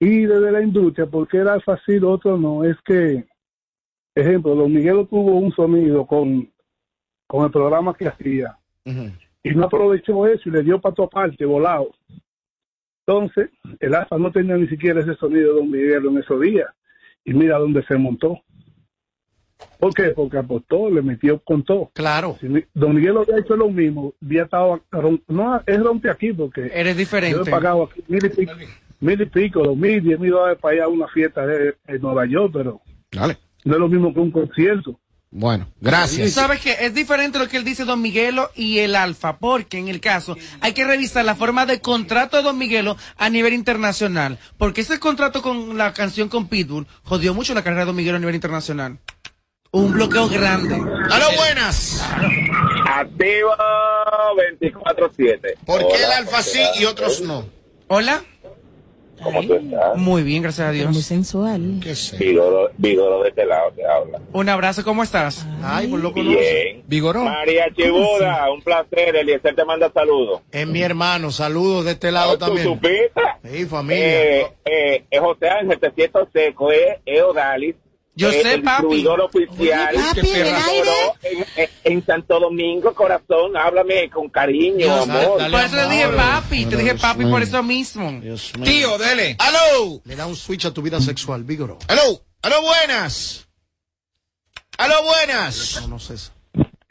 [0.00, 3.26] Y desde la industria, porque era fácil, otro no, es que,
[4.14, 6.50] ejemplo, Don Miguelo tuvo un sonido con,
[7.26, 8.56] con el programa que hacía
[9.42, 11.90] y no aprovechó eso y le dio para tu aparte, volado.
[13.06, 16.68] Entonces, el alfa no tenía ni siquiera ese sonido de Don Miguelo en esos días.
[17.26, 18.40] Y mira dónde se montó.
[19.78, 20.04] ¿Por qué?
[20.14, 21.90] Porque apostó, le metió con todo.
[21.94, 22.36] Claro.
[22.40, 24.80] Si Don Miguelo había hecho lo mismo, había estado,
[25.28, 27.36] no, es rompe aquí porque Eres diferente.
[27.36, 28.52] yo he pagado aquí mil y pico,
[29.00, 32.00] mil y pico, dos mil, diez mil dólares para ir a una fiesta de, en
[32.02, 33.38] Nueva York, pero Dale.
[33.64, 34.98] no es lo mismo que un concierto.
[35.30, 36.32] Bueno, gracias.
[36.32, 36.74] ¿Sabes qué?
[36.80, 40.38] Es diferente lo que él dice Don Miguelo y el Alfa, porque en el caso
[40.62, 44.98] hay que revisar la forma de contrato de Don Miguelo a nivel internacional, porque ese
[44.98, 48.36] contrato con la canción con Pitbull jodió mucho la carrera de Don Miguelo a nivel
[48.36, 48.98] internacional.
[49.70, 50.76] Un bloqueo grande.
[50.76, 52.02] ¡A lo buenas!
[52.86, 53.56] Activa
[54.60, 55.58] 24-7.
[55.66, 57.44] ¿Por qué el alfa sí y otros no?
[57.88, 58.22] Hola.
[59.22, 59.96] ¿Cómo tú estás?
[59.96, 60.90] Muy bien, gracias a Dios.
[60.92, 61.80] Muy sensual.
[61.82, 62.16] ¿Qué sé?
[62.16, 64.20] Vigoro, Vigoro de este lado te habla.
[64.32, 65.44] Un abrazo, ¿cómo estás?
[65.62, 66.84] Ay, por lo Bien.
[66.86, 67.24] Vigoró.
[67.24, 69.16] María Chibuda, un placer.
[69.16, 70.40] Eliezer te manda saludos.
[70.50, 71.30] Es mi hermano.
[71.30, 72.64] Saludos de este lado ¿Tú también.
[72.68, 73.10] supiste?
[73.44, 74.06] Sí, familia.
[74.40, 77.74] Eh, eh, eh, José Ángel, te siento seco, es eh, Odalis.
[78.18, 79.06] Yo eh, sé, el papi.
[79.06, 83.56] oficial Oye, papi, que en en, en- Santo Domingo, corazón.
[83.56, 85.38] Háblame con cariño, amor.
[85.48, 88.20] Por eso le dije papi, te dije papi por eso mismo.
[88.64, 89.36] Tío, dele.
[89.38, 90.00] ¡Aló!
[90.04, 91.78] Le da un switch a tu vida sexual, Vigoro.
[91.86, 92.20] ¡Aló!
[92.42, 93.48] ¡Aló buenas!
[94.78, 95.78] ¡Aló buenas!
[95.82, 96.32] No, no sé eso.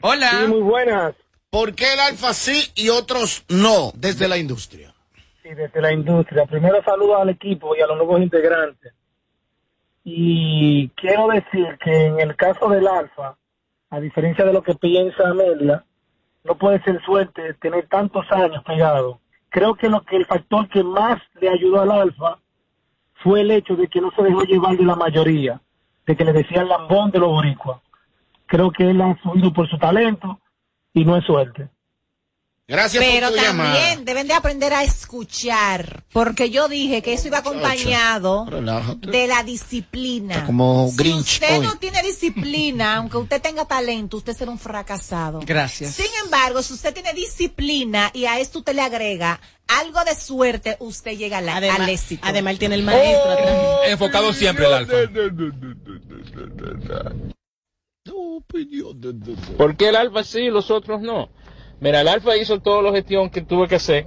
[0.00, 0.46] Hola.
[0.48, 1.14] muy buenas.
[1.50, 3.92] ¿Por qué el alfa sí y otros no?
[3.94, 4.94] Desde la industria.
[5.42, 6.46] Sí, desde la industria.
[6.46, 8.94] Primero saludo al equipo y a los nuevos integrantes.
[10.10, 13.36] Y quiero decir que en el caso del Alfa,
[13.90, 15.84] a diferencia de lo que piensa Amelia,
[16.44, 19.20] no puede ser suerte tener tantos años pegado.
[19.50, 22.38] Creo que lo que el factor que más le ayudó al Alfa
[23.22, 25.60] fue el hecho de que no se dejó llevar de la mayoría,
[26.06, 27.82] de que le decían lambón de los boricuas.
[28.46, 30.40] Creo que él ha subido por su talento
[30.94, 31.68] y no es suerte.
[32.70, 33.96] Gracias Pero por tu también llamada.
[34.02, 39.10] deben de aprender a escuchar, porque yo dije que eso iba acompañado Relájate.
[39.10, 40.34] de la disciplina.
[40.34, 41.66] Está como si Grinch usted hoy.
[41.66, 45.40] no tiene disciplina, aunque usted tenga talento, usted será un fracasado.
[45.46, 45.94] Gracias.
[45.94, 50.76] Sin embargo, si usted tiene disciplina y a esto usted le agrega algo de suerte,
[50.80, 52.20] usted llega a la- Además, al éxito.
[52.26, 53.56] además él tiene el maestro atrás.
[53.86, 54.92] Enfocado siempre el alfa.
[59.56, 61.28] ¿Por qué el Alfa sí y los otros no?
[61.80, 64.06] Mira, el Alfa hizo toda la gestión que tuvo que hacer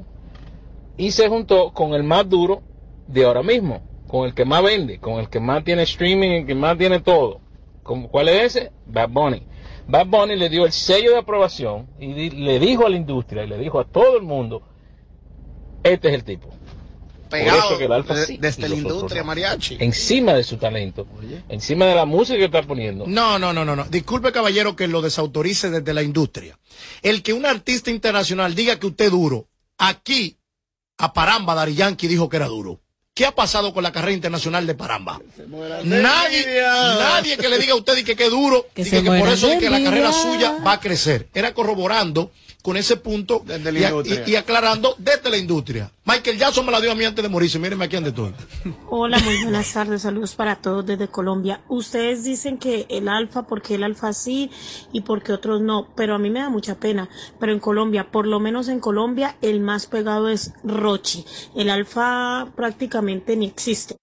[0.98, 2.62] y se juntó con el más duro
[3.08, 6.46] de ahora mismo, con el que más vende, con el que más tiene streaming, el
[6.46, 7.40] que más tiene todo.
[7.84, 8.72] ¿Cómo- ¿Cuál es ese?
[8.86, 9.44] Bad Bunny.
[9.88, 13.48] Bad Bunny le dio el sello de aprobación y le dijo a la industria y
[13.48, 14.62] le dijo a todo el mundo,
[15.84, 16.50] este es el tipo.
[17.32, 19.78] Por Pegado eso que el Alfa de- sí desde la los otros industria, mariachi.
[19.80, 21.08] Encima de su talento,
[21.50, 23.06] encima de la música que está poniendo.
[23.08, 23.86] No, no, no, no, no.
[23.86, 26.60] Disculpe, caballero, que lo desautorice desde la industria.
[27.02, 29.48] El que un artista internacional diga que usted es duro,
[29.78, 30.38] aquí,
[30.98, 32.82] a Paramba, Dari Yankee dijo que era duro.
[33.14, 35.20] ¿Qué ha pasado con la carrera internacional de Paramba?
[35.84, 39.10] Nadie, nadie que le diga a usted y que que es duro, Que que, que
[39.10, 41.28] por eso que la carrera suya va a crecer.
[41.34, 42.32] Era corroborando
[42.62, 44.24] con ese punto Desde la y, a- industria.
[44.28, 45.92] y- y aclarando desde la industria.
[46.06, 47.58] Michael Jackson me la dio a mí antes de morirse.
[47.60, 48.34] Mírenme aquí donde estoy.
[48.90, 50.02] Hola, muy buenas tardes.
[50.02, 51.62] Saludos para todos desde Colombia.
[51.70, 54.50] Ustedes dicen que el alfa, porque el alfa sí
[54.92, 57.10] y porque otros no, pero a mí me da mucha pena.
[57.40, 61.26] Pero en Colombia, por lo menos en Colombia, el más pegado es Rochi.
[61.56, 63.96] El alfa prácticamente ni existe.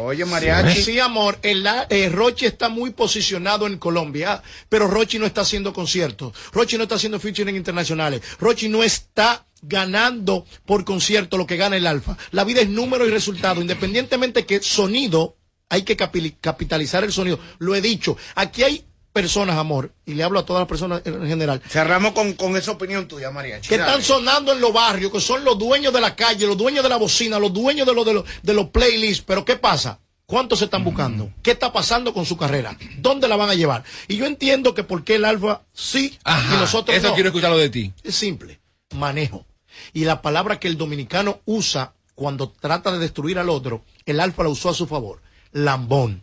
[0.00, 0.82] Oye, mariachi.
[0.82, 5.72] Sí, amor, el, eh, Rochi está muy posicionado en Colombia, pero Rochi no está haciendo
[5.72, 6.32] conciertos.
[6.52, 8.20] Rochi no está haciendo featuring internacionales.
[8.40, 12.16] Rochi no está ganando por concierto lo que gana el Alfa.
[12.32, 15.36] La vida es número y resultado, independientemente que sonido,
[15.68, 17.38] hay que capi- capitalizar el sonido.
[17.58, 18.16] Lo he dicho.
[18.34, 22.32] Aquí hay personas, amor, y le hablo a todas las personas en general, Cerramos con,
[22.34, 23.68] con esa opinión tuya, mariachi.
[23.68, 26.82] que están sonando en los barrios, que son los dueños de la calle, los dueños
[26.82, 29.24] de la bocina, los dueños de los, de los, de los playlists.
[29.26, 29.98] Pero ¿qué pasa?
[30.26, 31.32] ¿Cuántos se están buscando?
[31.42, 32.78] ¿Qué está pasando con su carrera?
[32.98, 33.82] ¿Dónde la van a llevar?
[34.06, 37.14] Y yo entiendo que por qué el Alfa sí Ajá, y nosotros eso no.
[37.14, 37.92] quiero escucharlo de ti.
[38.04, 38.60] Es simple,
[38.94, 39.44] manejo.
[39.92, 44.44] Y la palabra que el dominicano usa cuando trata de destruir al otro, el Alfa
[44.44, 45.20] la usó a su favor.
[45.50, 46.22] Lambón.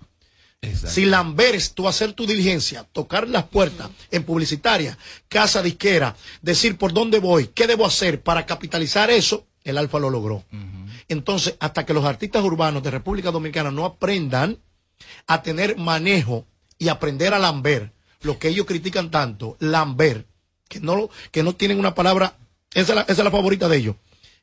[0.75, 4.97] Si lamber es tú hacer tu diligencia, tocar las puertas en publicitaria,
[5.27, 10.09] casa disquera, decir por dónde voy, qué debo hacer para capitalizar eso, el Alfa lo
[10.09, 10.43] logró.
[11.09, 14.57] Entonces, hasta que los artistas urbanos de República Dominicana no aprendan
[15.25, 16.45] a tener manejo
[16.77, 17.91] y aprender a lamber,
[18.21, 20.25] lo que ellos critican tanto, lamber,
[20.67, 22.35] que no, que no tienen una palabra,
[22.73, 23.95] esa es, la, esa es la favorita de ellos,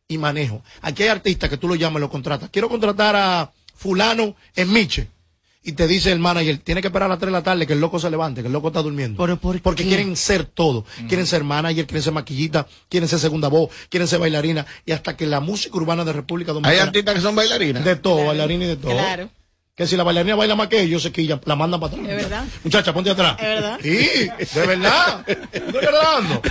[0.09, 0.63] y manejo.
[0.81, 2.51] Aquí hay artistas que tú lo llamas y lo contratas.
[2.51, 5.09] Quiero contratar a fulano en Miche.
[5.67, 7.73] Y te dice el manager, tiene que esperar a las 3 de la tarde que
[7.73, 9.27] el loco se levante, que el loco está durmiendo.
[9.63, 10.85] Porque quieren ser todo.
[11.09, 14.67] Quieren ser manager, quieren ser maquillita, quieren ser segunda voz, quieren ser bailarina.
[14.85, 16.83] Y hasta que la música urbana de República Hay Dominicana...
[16.89, 17.83] artistas que son bailarinas.
[17.83, 18.93] De todo, bailarina y de todo.
[18.93, 19.31] Claro.
[19.75, 22.09] Que si la bailarina baila más que ellos, se quilla, la mandan para atrás.
[22.09, 22.45] Es verdad.
[22.63, 23.37] Muchacha, ponte atrás.
[23.41, 23.79] Es verdad.
[23.83, 25.27] Sí, de verdad.
[25.27, 26.43] No estoy hablando.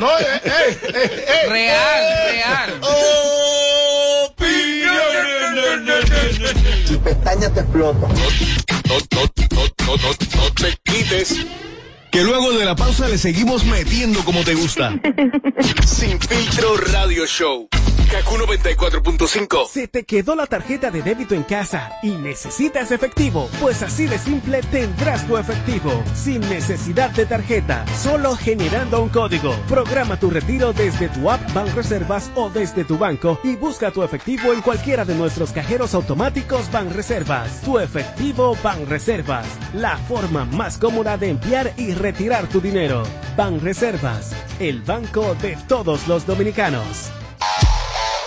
[0.00, 3.83] No, eh, eh, eh, eh, Real, eh.
[6.54, 6.84] Real.
[6.86, 8.08] Tu pestaña te explota.
[8.08, 8.14] No,
[8.88, 11.46] no, no, no, no, no te quites.
[12.14, 14.94] Que luego de la pausa le seguimos metiendo como te gusta.
[15.84, 17.68] Sin filtro radio show.
[18.14, 19.66] Kaku 94.5.
[19.66, 23.48] ¿Se te quedó la tarjeta de débito en casa y necesitas efectivo?
[23.60, 29.56] Pues así de simple tendrás tu efectivo, sin necesidad de tarjeta, solo generando un código.
[29.68, 34.52] Programa tu retiro desde tu app Banreservas o desde tu banco y busca tu efectivo
[34.52, 37.62] en cualquiera de nuestros cajeros automáticos Banreservas.
[37.62, 43.02] Tu efectivo Banreservas, la forma más cómoda de enviar y retirar tu dinero.
[43.34, 47.10] Banreservas, el banco de todos los dominicanos.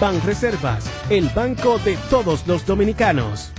[0.00, 3.50] Banreservas, el banco de todos los dominicanos.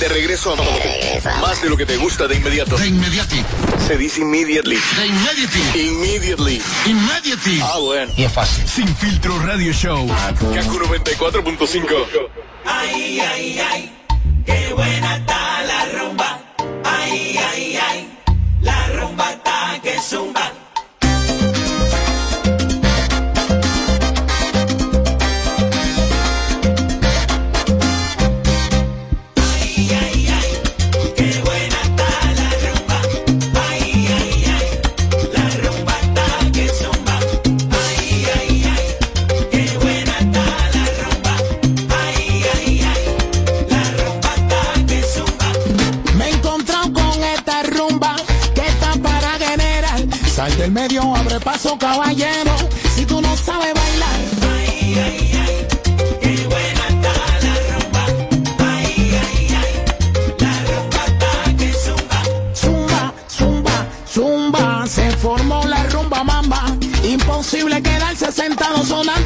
[0.00, 2.76] De regreso a más de lo que te gusta de inmediato.
[2.76, 3.42] De inmediati.
[3.86, 4.76] Se dice immediately.
[4.76, 5.60] De inmediati.
[5.78, 6.62] Immediately.
[6.84, 7.60] Immediati.
[7.62, 8.12] Ah, bueno.
[8.14, 8.68] Y es fácil.
[8.68, 10.06] Sin filtro radio show.
[10.06, 11.86] Kaku 94.5.
[12.66, 13.92] Ay, ay, ay,
[14.44, 15.25] qué buena
[51.56, 52.54] paso, caballero.
[52.94, 54.18] Si tú no sabes bailar.
[54.56, 55.66] Ay, ay, ay,
[56.20, 57.12] qué buena está
[57.44, 58.04] la rumba.
[58.58, 59.72] Ay, ay, ay,
[60.38, 61.02] la rumba
[61.58, 62.20] que zumba.
[62.62, 64.86] Zumba, zumba, zumba.
[64.86, 66.76] Se formó la rumba mamba.
[67.04, 69.25] Imposible quedarse sentado sonando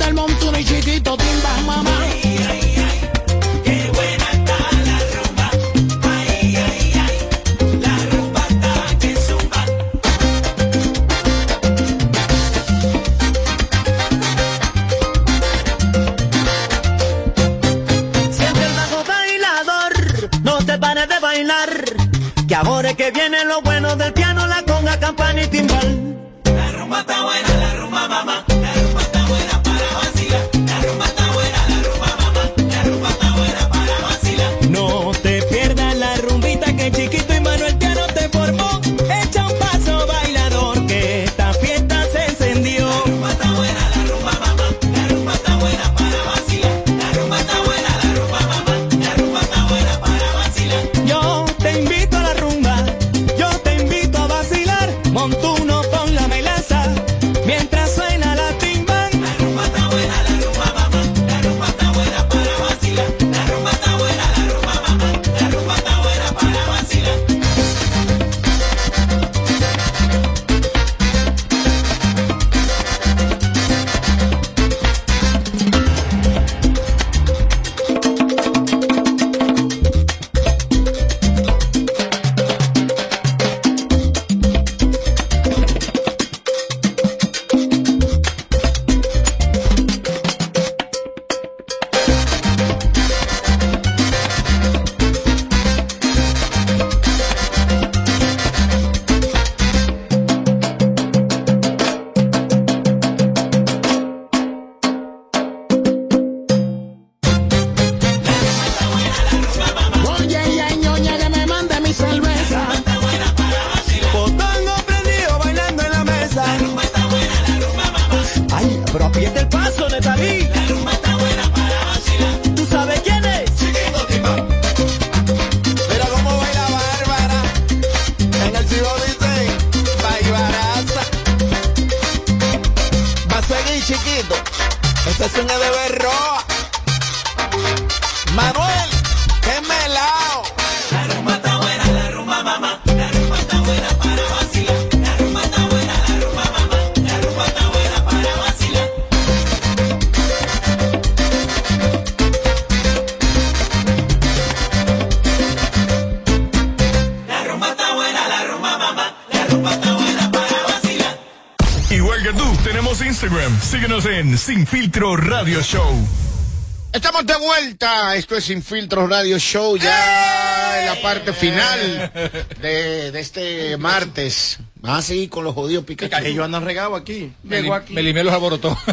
[168.16, 172.12] Esto es Sin Filtros Radio Show, ya en la parte final
[172.60, 174.58] de, de este martes.
[174.76, 176.24] Vamos a seguir con los jodidos Pikachu.
[176.24, 177.32] Ellos andan regados aquí.
[177.44, 178.76] Meli- Melimé los alborotó.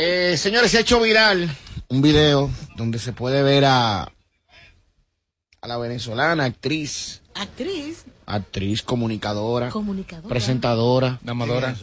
[0.00, 1.50] Eh, señores, se ha hecho viral
[1.88, 10.28] un video donde se puede ver a, a la venezolana actriz, Actriz, actriz, comunicadora, comunicadora.
[10.28, 11.74] presentadora, Damadora.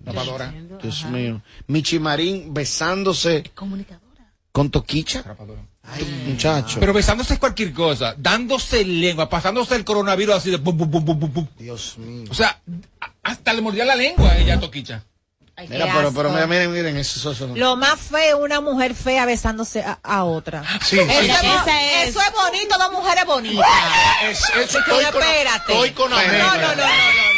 [0.00, 0.52] Damadora.
[0.82, 3.50] Dios mío, Michi Marín besándose
[4.52, 5.24] con Toquicha.
[5.82, 6.78] Ay, muchacho.
[6.78, 11.04] Pero besándose es cualquier cosa, dándose lengua, pasándose el coronavirus así de pum, pum, pum,
[11.04, 11.46] pum, pum, pum.
[11.58, 12.26] Dios mío.
[12.30, 12.60] O sea,
[13.22, 15.04] hasta le mordía la lengua a ella Toquicha.
[15.68, 17.56] Mira, pero, pero miren, miren, eso, eso, eso.
[17.56, 20.62] Lo más feo, una mujer fea besándose a, a otra.
[20.84, 21.70] Sí, eso, sí, es, sí.
[22.02, 22.08] es.
[22.08, 23.66] eso es bonito, dos mujeres bonitas.
[24.24, 25.72] Es- eso estoy con- espérate.
[25.72, 26.82] estoy con no, no, no, no, no, no.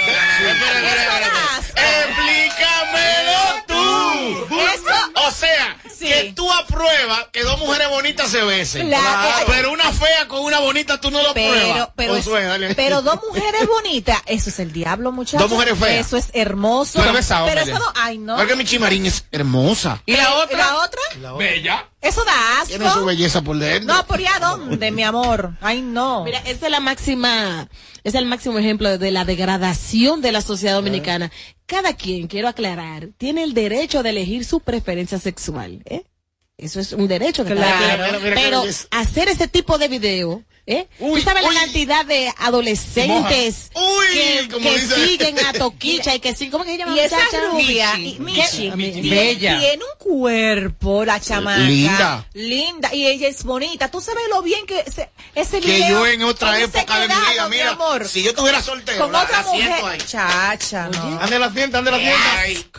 [0.07, 1.11] Eso
[1.59, 1.81] asco.
[1.81, 4.55] Explícamelo tú.
[4.57, 6.07] Eso- O sea, Sí.
[6.09, 8.89] que tú apruebas que dos mujeres bonitas se besen.
[8.89, 9.45] Claro.
[9.47, 11.89] Pero una fea con una bonita tú no lo Pero, pruebas.
[11.97, 15.41] pero, Josué, es- pero dos mujeres bonitas, eso es el diablo, muchachos.
[15.41, 16.07] Dos mujeres feas.
[16.07, 17.01] Eso es hermoso.
[17.01, 18.37] Eres besado, pero eso no, ay no.
[18.37, 20.03] Porque Michi Marín es hermosa.
[20.07, 20.57] ¿Y la otra?
[20.59, 21.37] ¿La otra?
[21.39, 21.89] Bella.
[22.01, 22.69] Eso da asco.
[22.69, 23.95] Tiene su belleza por dentro.
[23.95, 25.53] No, por allá dónde, mi amor.
[25.61, 26.25] Ay, no.
[26.25, 27.69] Mira, esa es la máxima,
[28.03, 31.31] es el máximo ejemplo de la degradación de la sociedad dominicana.
[31.67, 36.05] Cada quien, quiero aclarar, tiene el derecho de elegir su preferencia sexual, ¿eh?
[36.57, 38.05] Eso es un derecho que cada Claro.
[38.05, 40.87] quien- Mira, mira qué Pero hacer ese tipo de video, ¿eh?
[40.99, 41.55] Uy, Tú sabes uy.
[41.55, 46.73] la cantidad de adolescentes Uy, que, que siguen a Toquicha y que siguen, ¿cómo que
[46.73, 46.95] se llama?
[46.97, 47.19] Y esa
[47.51, 48.17] rubia, Michi.
[48.17, 48.93] y Michi, ¿Qué?
[49.03, 49.59] tiene, Bella.
[49.61, 51.59] tiene un cuerpo, la chamaca.
[51.59, 52.27] Linda.
[52.35, 52.95] Linda.
[52.95, 53.91] Y ella es bonita.
[53.91, 55.89] Tú sabes lo bien que ese, ese Que video.
[55.91, 59.23] yo en otra época de mi vida, mira, amor, si yo estuviera soltero, con la-
[59.23, 59.73] otra la mujer.
[59.85, 59.99] ahí.
[60.07, 61.21] Chacha, no.
[61.21, 62.75] Ande la fiesta, ande la fiesta.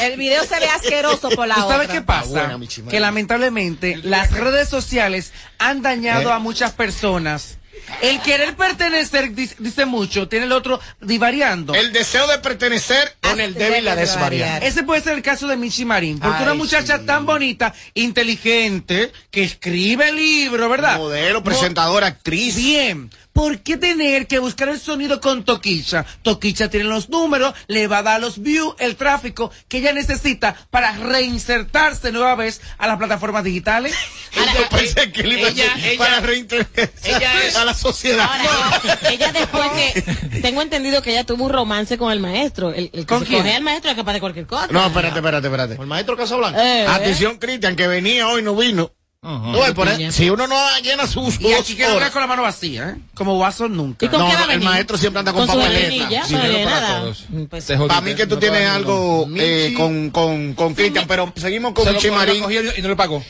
[0.00, 1.76] El video se ve asqueroso por la ¿Tú otra.
[1.76, 2.28] sabes qué pasa?
[2.28, 6.32] buena, que lamentablemente las redes sociales han dañado ¿Eh?
[6.32, 7.56] a muchas personas.
[8.02, 11.74] El querer pertenecer, dice, dice mucho, tiene el otro divariando.
[11.74, 14.66] El deseo de pertenecer con el débil la desvariante.
[14.66, 17.06] Ese puede ser el caso de Michi Marín, porque Ay, una muchacha sí.
[17.06, 20.98] tan bonita, inteligente, que escribe libros, ¿verdad?
[20.98, 22.56] Modelo, presentadora, actriz.
[22.56, 23.10] Bien.
[23.32, 26.04] ¿Por qué tener que buscar el sonido con Toquicha?
[26.22, 30.54] Toquicha tiene los números, le va a dar los views, el tráfico que ella necesita
[30.70, 33.94] para reinsertarse nueva vez a las plataformas digitales.
[34.34, 36.68] Yo pensé que él iba a ella- decir ella- para reintegrar
[37.04, 38.28] ella es- a la sociedad.
[38.42, 42.90] No, ella después que tengo entendido que ella tuvo un romance con el maestro, el,
[42.92, 43.38] el que ¿Con se quién?
[43.42, 44.66] cogea al maestro es capaz de cualquier cosa.
[44.70, 45.74] No, espérate, espérate, espérate.
[45.80, 46.62] El maestro Casablanca.
[46.82, 48.92] Eh, Atención, Cristian, que venía hoy no vino.
[49.22, 52.10] Por si uno no llena sus Y aquí horas.
[52.10, 53.00] con la mano vacía, ¿eh?
[53.12, 54.06] Como Watson nunca.
[54.06, 56.24] ¿Y con No, qué va a no, el maestro siempre anda con, Con papeleta.
[56.24, 57.24] Sí, no para todos.
[57.50, 57.88] Pues, Se jodió.
[57.88, 61.92] Para mí que tú No tienes algo eh, con, con, con Cristian, pero seguimos con
[61.92, 62.44] Michi Marín.
[62.76, 63.22] y no lo pagó.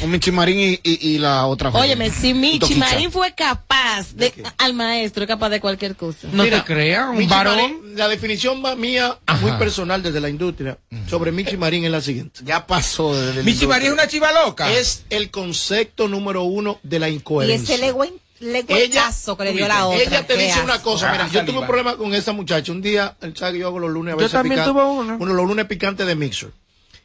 [0.00, 1.84] Con Michi Marín y, y, y la otra joven.
[1.84, 2.74] Óyeme, si Michi.
[2.74, 6.26] Marín fue capaz de, al maestro, es capaz de cualquier cosa.
[6.32, 7.56] No Mira, te creas, un Michi varón.
[7.56, 10.76] Marín, la definición va mía, muy personal desde la industria,
[11.08, 12.40] sobre Michi Marín es la siguiente.
[12.44, 14.72] Ya pasó desde Michi María es una chiva loca.
[14.72, 17.74] Es el concepto número uno de la Y incoherencia.
[17.74, 20.00] ese legüen, legüetazo que le dio la otra.
[20.02, 22.72] Ella te dice una cosa, mira, Ah, yo tuve un problema con esa muchacha.
[22.72, 24.72] Un día, el que yo hago los lunes a Yo veces también picantes.
[24.72, 25.16] tuve uno.
[25.20, 26.50] Uno, los lunes picantes de Mixer.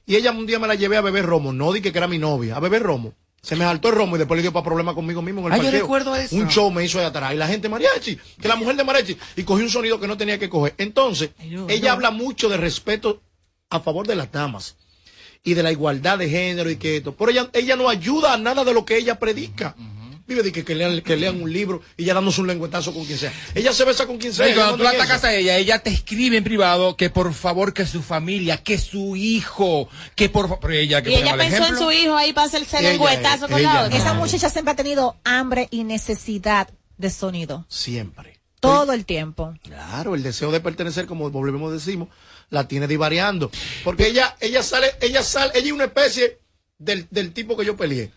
[0.05, 1.51] Y ella un día me la llevé a beber romo.
[1.51, 3.13] No dije que era mi novia, a beber romo.
[3.41, 5.51] Se me saltó el romo y después le dio para problemas conmigo mismo en el
[5.53, 5.81] Ay, yo parqueo.
[5.81, 6.35] recuerdo eso.
[6.35, 7.31] Un show me hizo de atrás.
[7.33, 9.17] Y la gente mariachi, que la mujer de mariachi.
[9.35, 10.73] Y cogió un sonido que no tenía que coger.
[10.79, 11.29] Entonces,
[11.67, 13.21] ella habla mucho de respeto
[13.69, 14.75] a favor de las damas.
[15.45, 17.15] Y de la igualdad de género y que esto.
[17.15, 19.75] Pero ella, ella no ayuda a nada de lo que ella predica.
[20.27, 23.05] Vive de que, que, lean, que lean un libro y ya dándose un lengüetazo con
[23.05, 23.31] quien sea.
[23.53, 24.53] Ella se besa con quien sea.
[24.55, 28.01] Cuando tú atacas a ella, ella te escribe en privado que por favor que su
[28.01, 30.71] familia, que su hijo, que por favor.
[30.71, 33.73] ella que Y ella pensó en su hijo ahí para hacerse Ella, lengüetazo con ella,
[33.73, 33.97] la otra.
[33.99, 37.67] Esa muchacha siempre ha tenido hambre y necesidad de sonido.
[37.69, 38.39] Siempre.
[38.59, 39.53] Todo el tiempo.
[39.61, 42.09] Claro, el deseo de pertenecer, como volvemos decimos,
[42.49, 43.51] la tiene divariando.
[43.83, 46.39] Porque ella, ella sale, ella sale, ella es una especie
[46.77, 48.11] del, del tipo que yo peleé.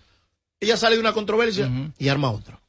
[0.61, 2.61] Ella sale de una controversia y arma otra.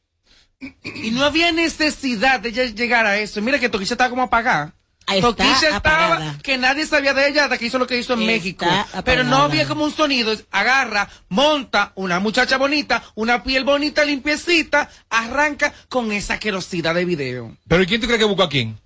[0.84, 3.42] Y no había necesidad de ella llegar a eso.
[3.42, 4.76] Mira que Toquilla estaba como apagada.
[5.08, 5.78] Ahí está, Toquilla estaba
[6.16, 6.38] apagada.
[6.44, 8.66] que nadie sabía de ella hasta que hizo lo que hizo en Está México.
[8.66, 9.04] apagada.
[9.04, 10.36] Pero no había como un sonido.
[10.52, 17.58] Agarra, monta una muchacha bonita, una piel bonita, limpiecita, arranca con esa querosidad de video.
[17.68, 18.78] Pero ¿y quién tú crees que buscó a quién?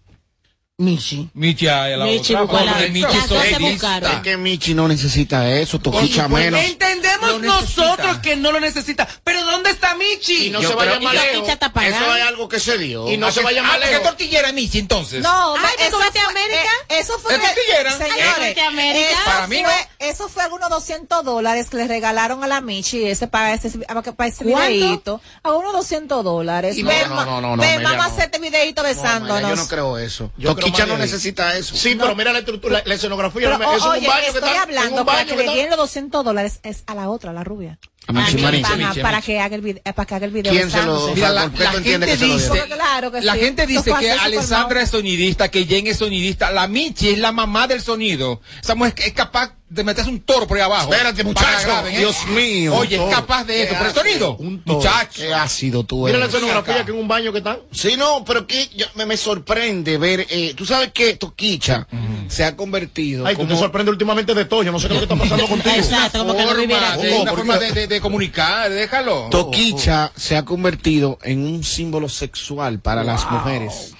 [0.84, 1.30] Michi.
[1.36, 2.41] Michi a la Michi otra.
[2.45, 6.59] buscó a la- Porque Michi es que Michi no necesita eso, toquicha menos.
[6.63, 9.07] Entendemos nosotros que no lo necesita.
[9.24, 10.47] Pero ¿dónde está Michi?
[10.47, 11.45] Y no se vaya pagando.
[11.45, 13.07] Eso es algo que se dio.
[13.07, 15.21] Y no se vaya más Ah, ¿qué tortillera es Michi entonces?
[15.21, 16.71] No, Ay, ma- ¿tú eso fue, América?
[16.89, 17.91] eh, eso fue, ¿Es tortillera?
[17.91, 19.09] señores, ¿fuiste a América?
[19.11, 23.05] eso Para mí fue, eso fue algunos 200 dólares que le regalaron a la Michi,
[23.05, 26.78] ese para ese, para ese videíto, a unos 200 dólares.
[26.78, 28.01] Y no, no, no, no, vamos a no.
[28.03, 29.49] hacer este videíto No, besándonos.
[29.49, 30.32] Yo no creo eso.
[30.38, 31.76] Yo Toquicha creo no necesita eso.
[31.76, 33.41] Sí, pero mira la estructura, la, la escenografía.
[33.49, 34.55] Pero, no, eso oye, es un baño que estoy está.
[34.55, 36.95] en hablando un para baño que que le está- den los 200 dólares es a
[36.95, 37.80] la otra, a la rubia.
[38.05, 38.61] A Michi Marín.
[38.61, 39.26] Michi, para Michi.
[39.28, 41.14] que haga el video, para que haga el video ¿Quién se lo-.
[41.16, 42.68] Mira, la, la entiende gente que se lo dice.
[42.76, 43.39] Claro que la sí.
[43.39, 47.68] gente dice que Alessandra es sonidista, que Jen es sonidista, la Michi es la mamá
[47.68, 48.41] del sonido.
[48.61, 50.91] Esa mujer es capaz de meterse un toro por ahí abajo.
[50.93, 51.65] Espérate, muchacho.
[51.67, 51.99] graben, ¿eh?
[51.99, 52.76] Dios mío.
[52.76, 53.71] Oye, es capaz de eso.
[53.74, 54.36] ¿Qué Por el sonido.
[54.38, 54.78] Un toro.
[54.78, 55.21] Muchacho.
[55.21, 56.36] Qué ácido tú Mira la eres.
[56.36, 57.57] escenografía que en un baño que están.
[57.71, 61.88] Sí, no, pero que yo- me, me sorprende ver, eh, tú sabes que Toquicha
[62.28, 64.63] se ha convertido Ay, tú te como sorprendes últimamente de todo.
[64.63, 65.76] Yo no sé qué es lo que está pasando contigo.
[65.76, 67.05] Exacto, como que no viviera Forma, aquí.
[67.07, 69.28] de- una ¿por forma de, de- de comunicar, déjalo.
[69.30, 73.93] Toquicha se ha convertido en un símbolo sexual para las mujeres,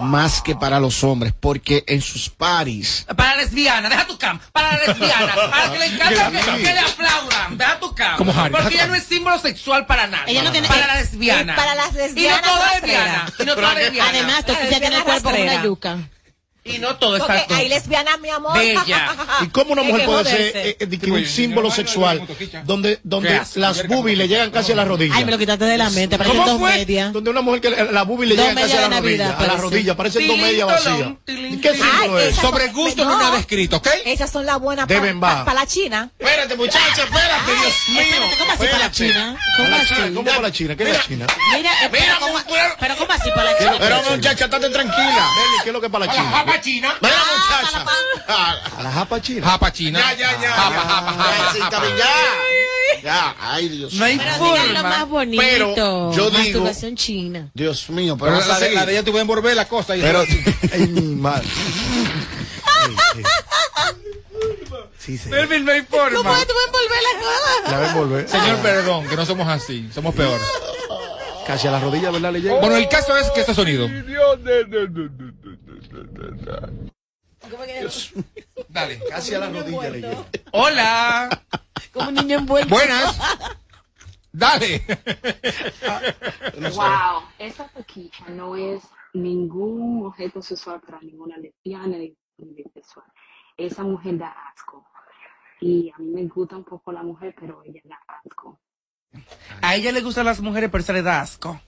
[0.00, 4.38] más que para los hombres, porque en sus paris Para la lesbiana, deja tu cam.
[4.52, 4.78] Para la
[5.08, 8.16] lesbiana, a que le encanta que, que le aplaudan, deja tu cam.
[8.16, 10.24] Como Harry, Porque ella tu no es símbolo sexual para nada.
[10.26, 11.52] Ella no tiene- para eh, la lesbiana.
[11.52, 13.26] y para las Y lesbianas no toda lesbiana.
[13.38, 14.08] Y no toda lesbiana.
[14.10, 15.96] Además, Toquicha tiene el cuerpo como una yuca.
[16.68, 17.54] Y no todo Porque exacto.
[17.54, 18.56] hay lesbiana, mi amor.
[18.56, 19.16] Bella.
[19.42, 22.26] ¿Y cómo una mujer puede ser eh, eh, un pues, símbolo sexual
[22.64, 25.16] donde, ¿Qué donde las boobies le llegan casi a las rodillas?
[25.16, 26.72] Ay, me lo quitaste de la mente, parecen ¿Cómo dos fue?
[26.72, 27.12] medias.
[27.12, 29.28] Donde una mujer que la boobie le llegan casi a las rodillas.
[29.28, 29.62] A las parece.
[29.62, 31.08] rodillas, parecen dos medias vacías.
[31.24, 32.36] tilín, ¿Y qué símbolo es?
[32.36, 33.88] Sobre gusto no, nada escrito, ¿ok?
[34.04, 36.10] Esas son las buenas para la China.
[36.18, 38.26] Espérate, muchacha, espérate, Dios mío.
[38.38, 39.38] ¿cómo así para la China?
[39.56, 39.94] ¿Cómo así?
[40.14, 40.76] ¿Cómo para la China?
[40.76, 41.26] ¿Qué es la China?
[41.54, 42.38] Mira, eh, pero ¿cómo-
[42.80, 43.88] pero ¿cómo así para la ¿Qué es lo China?
[44.04, 45.28] Pero muchacha, estate tranquila.
[45.62, 46.44] ¿qué es lo que es para la China?
[46.58, 46.94] Japa china.
[47.00, 47.84] Muchacha.
[48.28, 49.46] Ah, A la japa china.
[49.46, 49.98] Japa china.
[50.00, 50.50] Ya, ya, ya.
[50.50, 50.80] Japa, ya.
[50.82, 51.12] japa,
[51.70, 52.08] japa, Ya, ya.
[53.02, 54.24] Ya, ay, Dios No hay mío.
[54.26, 54.88] Pero digan lo forma.
[54.88, 55.42] más bonito.
[55.42, 57.48] Pero yo digo- Masturbación china.
[57.54, 58.78] Dios mío, pero, Pero a la de, seguir.
[58.78, 59.96] la de ella tú puedes envolver la cosa.
[59.96, 60.20] Y Pero,
[60.72, 61.46] Ay, mi madre.
[61.48, 63.22] Sí.
[64.98, 65.28] Sí, sí.
[65.30, 66.16] Melvin, no hay forma.
[66.18, 67.70] ¿Cómo tú puedes volver la cosa?
[67.70, 68.28] La ven volver.
[68.28, 70.40] Señor, perdón, que no somos así, somos peor.
[71.46, 72.32] Casi a las rodillas, ¿verdad?
[72.32, 72.58] Le llega.
[72.60, 73.86] Bueno, el caso es que este sonido.
[78.68, 79.00] Dale.
[79.08, 80.16] Casi a las rodillas le.
[80.52, 81.28] Hola.
[81.92, 82.74] Como un niño envuelto.
[82.74, 83.18] Buenas.
[84.32, 84.82] Dale.
[86.58, 88.82] Wow, esa toquicha no es
[89.14, 93.06] ningún objeto sexual para ninguna lesbiana ni ni bisexual.
[93.56, 94.86] Esa mujer da asco.
[95.60, 98.60] Y a mí me gusta un poco la mujer, pero ella da asco.
[99.62, 101.60] A ella le gustan las mujeres, pero se le da asco.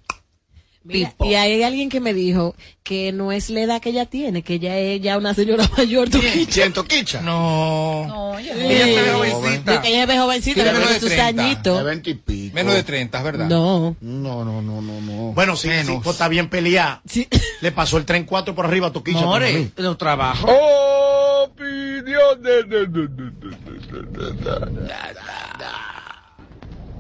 [0.82, 4.42] Mira, y hay alguien que me dijo que no es la edad que ella tiene,
[4.42, 6.08] que ella es ya una señora mayor.
[6.08, 6.50] Toquicha.
[6.52, 7.20] ¿Quién, Toquicha?
[7.20, 8.06] No.
[8.06, 8.60] No, ella Sí.
[8.62, 9.82] Ella se ve jovencita.
[9.82, 11.32] Que ella es jovencita, Tiene pero menos de sus 30.
[11.42, 11.84] De añitos.
[11.84, 12.54] 20 y pico.
[12.54, 13.46] Menos de 30, es verdad.
[13.46, 13.96] No.
[14.00, 15.12] No, no, no, no, no.
[15.32, 17.02] Bueno, sí, sí, pues está bien peleada.
[17.06, 17.28] Sí.
[17.60, 19.18] Le pasó el tren 4 por arriba a Toquicha.
[19.20, 19.70] como a More, mí.
[19.76, 20.50] los trabajos.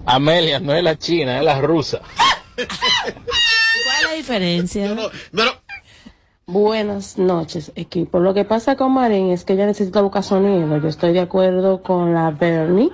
[0.06, 2.00] Amelia no es la china, es la rusa.
[3.84, 4.96] ¿Cuál es la diferencia?
[5.32, 5.52] Pero,
[6.52, 8.18] Buenas noches, equipo.
[8.18, 10.78] Lo que pasa con Marín es que ella necesita buscar sonido.
[10.78, 12.90] Yo estoy de acuerdo con la Bernie.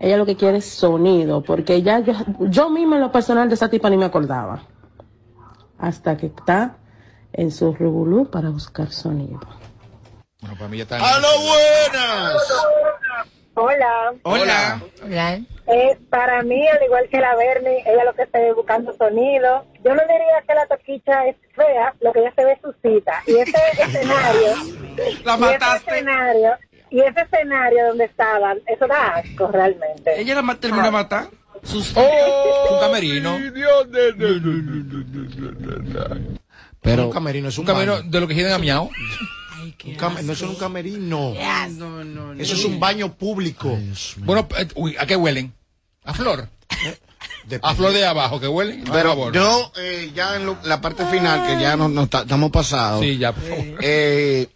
[0.00, 3.54] Ella lo que quiere es sonido, porque ya yo, yo misma en lo personal de
[3.54, 4.64] esa tipa ni me acordaba.
[5.78, 6.78] Hasta que está
[7.32, 9.38] en su revolú para buscar sonido.
[10.40, 10.96] Bueno, para mí ya está.
[10.96, 12.42] ¡Aló, buenas!
[13.54, 14.14] Hola.
[14.22, 14.82] Hola.
[15.04, 15.40] Hola.
[15.66, 19.64] Eh, para mí, al igual que la Bernie, ella lo que está es buscando sonido.
[19.84, 22.72] Yo no diría que la toquicha es fea, lo que ella se ve es su
[22.82, 23.22] cita.
[23.26, 24.54] Y ese escenario,
[25.24, 25.90] La y ese mataste.
[25.92, 26.50] escenario,
[26.90, 30.20] y ese escenario donde estaban, eso da asco realmente.
[30.20, 31.26] Ella la terminó de matar.
[31.62, 33.38] Sus Un camerino.
[36.80, 38.90] Pero, un camerino, es un, Un camerino de lo que quieren a miau.
[39.84, 41.34] Un cam- no, es un camerino.
[41.70, 42.04] No, no,
[42.34, 42.40] no.
[42.40, 43.78] Eso es un baño público.
[44.18, 45.52] Bueno, eh, uy, ¿a qué huelen?
[46.04, 46.48] A flor.
[47.62, 48.84] A flor de abajo, que huelen.
[48.84, 49.32] por Pero favor.
[49.32, 53.00] yo, eh, ya en lo- la parte final, que ya no, no está- estamos pasados.
[53.02, 53.64] Sí, ya, por favor.
[53.80, 54.48] Eh,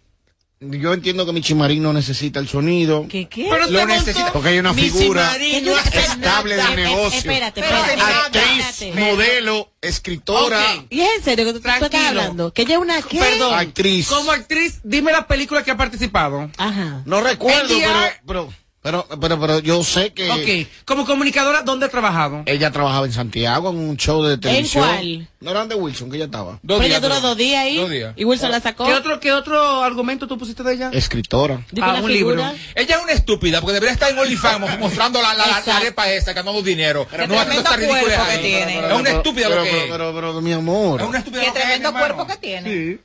[0.59, 3.05] yo entiendo que Michimarín no necesita el sonido.
[3.07, 3.47] ¿Qué qué?
[3.49, 4.33] Pero lo necesita.
[4.33, 5.31] Porque hay una figura
[5.63, 7.17] no estable eh, negocio.
[7.19, 9.11] espérate, espérate, Actriz, espérate.
[9.11, 10.85] modelo, escritora.
[10.89, 12.53] ¿Y es en serio que tú, estás hablando?
[12.53, 13.19] ¿Que ella es una qué?
[13.19, 13.53] Perdón.
[13.53, 14.07] Actriz.
[14.07, 16.49] Como actriz, dime la película que ha participado.
[16.57, 17.03] Ajá.
[17.05, 18.21] No recuerdo, NDR.
[18.25, 20.85] pero, pero, pero, pero, pero yo sé que Ok.
[20.85, 22.43] Como comunicadora, ¿dónde ha trabajado?
[22.45, 24.85] ella trabajaba en Santiago en un show de televisión.
[24.87, 25.27] cuál?
[25.41, 26.59] No eran de Wilson, que ella estaba.
[26.65, 27.77] Pero ella duró dos días ahí.
[27.77, 28.13] Dos días.
[28.15, 28.85] Y Wilson la sacó.
[28.85, 30.89] ¿Qué otro, ¿Qué otro argumento tú pusiste de ella?
[30.93, 31.61] Escritora.
[31.71, 32.53] Digo, una figura.
[32.75, 36.09] Ella es una estúpida porque debería estar en OnlyFans mo- mostrando la, la, la, arepa
[36.11, 37.05] esa, ganando dinero.
[37.11, 38.79] no haciendo tremendo esta ridiculez cuerpo que tiene.
[38.87, 39.91] Es una estúpida pero, lo que pero, es.
[39.91, 41.01] pero, pero, mi amor.
[41.01, 42.15] Es una estúpida Qué que es, tremendo hermano.
[42.15, 42.99] cuerpo que tiene.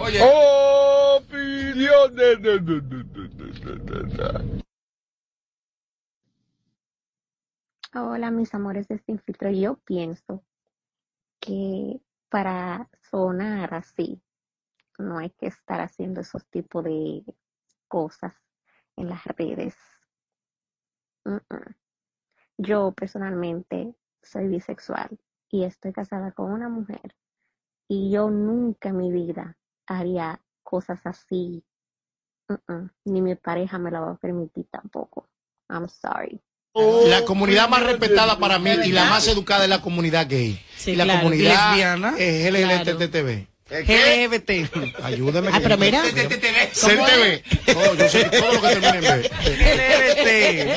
[0.00, 0.20] Oye.
[8.00, 9.50] Hola, mis amores de Sin Filtro.
[9.50, 10.44] Yo pienso
[11.40, 14.22] que para sonar así,
[14.98, 17.24] no hay que estar haciendo esos tipos de
[17.88, 18.34] cosas
[18.94, 19.76] en las redes.
[22.56, 25.18] Yo personalmente soy bisexual
[25.50, 27.16] y estoy casada con una mujer
[27.88, 31.64] y yo nunca en mi vida haría cosas así.
[33.04, 35.28] Ni mi pareja me la va a permitir tampoco.
[35.68, 36.40] I'm sorry.
[37.06, 40.62] La comunidad más respetada para mí y la más educada es la comunidad gay.
[40.76, 41.20] Sí, y la claro.
[41.20, 42.14] comunidad Lesbiana.
[42.18, 43.46] es LGBTV.
[43.70, 45.02] LGBT.
[45.02, 45.50] Ayúdame.
[45.52, 46.02] Ah, pero mira.
[46.04, 47.42] Ser TV.
[47.74, 49.30] No, yo sé todo lo que termina en B.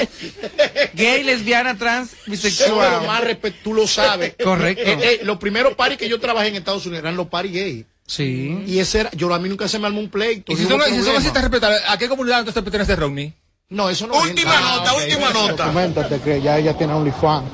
[0.10, 0.94] LGBT.
[0.94, 3.08] Gay, lesbiana, trans, bisexual.
[3.08, 3.24] más
[3.64, 4.36] tú lo sabes.
[4.44, 4.84] Correcto.
[4.84, 7.86] Eh, eh, los primeros paris que yo trabajé en Estados Unidos eran los paris gay.
[8.06, 8.62] Sí.
[8.68, 10.52] Y ese era, yo a mí nunca se me armó un pleito.
[10.52, 13.34] Y si hubo y si te respetan, ¿a qué comunidad entonces pertenece Rodney?
[13.72, 14.60] No, eso no Última entra.
[14.62, 15.00] nota, Ah, ok.
[15.02, 15.64] última nota.
[15.66, 17.46] Coméntate que ya ella tiene OnlyFans.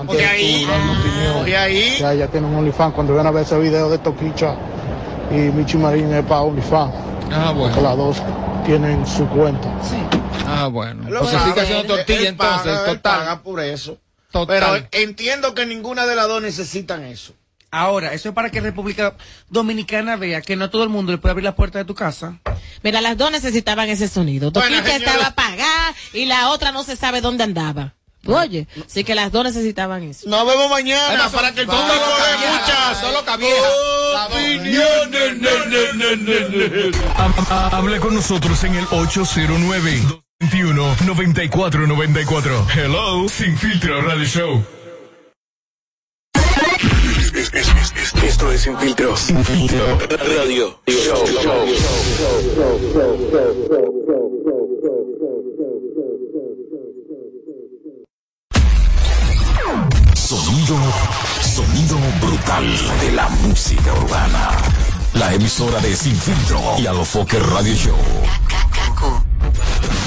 [0.00, 0.66] Antes de ahí.
[1.42, 1.96] Oye ahí.
[1.98, 2.94] Ya ella tiene un OnlyFans.
[2.94, 4.54] Cuando van a ver ese video de Toquicha
[5.30, 6.94] y Michi Marín es para OnlyFans.
[7.32, 7.82] Ah, Porque bueno.
[7.82, 8.16] las dos
[8.64, 9.68] tienen su cuenta.
[10.46, 11.10] Ah, bueno.
[11.10, 13.18] Lo Pues sabe, sigue haciendo tortilla él entonces, paga, él total.
[13.18, 13.98] paga por eso.
[14.30, 14.46] Total.
[14.60, 17.32] Pero entiendo que ninguna de las dos necesitan eso.
[17.70, 19.14] Ahora, eso es para que República
[19.50, 22.38] Dominicana vea que no todo el mundo le puede abrir la puerta de tu casa.
[22.82, 24.50] Mira, las dos necesitaban ese sonido.
[24.50, 27.94] Bueno, Toquita estaba apagada y la otra no se sabe dónde andaba.
[28.26, 30.28] Oye, sí que las dos necesitaban eso.
[30.28, 31.86] Nos vemos mañana Además, para que el público
[32.18, 33.24] cabieja, muchas Solo.
[37.16, 37.34] Am-
[37.72, 40.02] Hable con nosotros en el 809
[40.40, 42.66] 221 9494.
[42.74, 44.77] Hello, Sin Filtro Radio Show.
[47.34, 49.16] Esto es Sin Filtro.
[49.16, 49.98] Sin Filtro
[50.36, 51.26] Radio Show.
[60.14, 60.76] Sonido,
[61.42, 62.64] sonido brutal
[63.00, 64.50] de la música urbana.
[65.14, 67.96] La emisora de Sin Filtro y Alofoque Radio Show.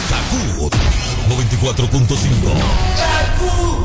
[0.09, 0.69] Kaku
[1.30, 3.81] 94.5.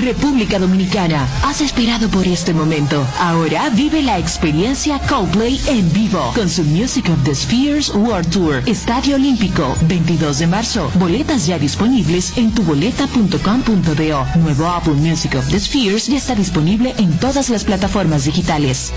[0.00, 3.06] República Dominicana, has esperado por este momento.
[3.18, 8.62] Ahora vive la experiencia Coldplay en vivo con su Music of the Spheres World Tour.
[8.66, 10.90] Estadio Olímpico, 22 de marzo.
[10.94, 14.26] Boletas ya disponibles en tuboleta.com.do.
[14.36, 18.92] Nuevo Apple Music of the Spheres ya está disponible en todas las plataformas digitales.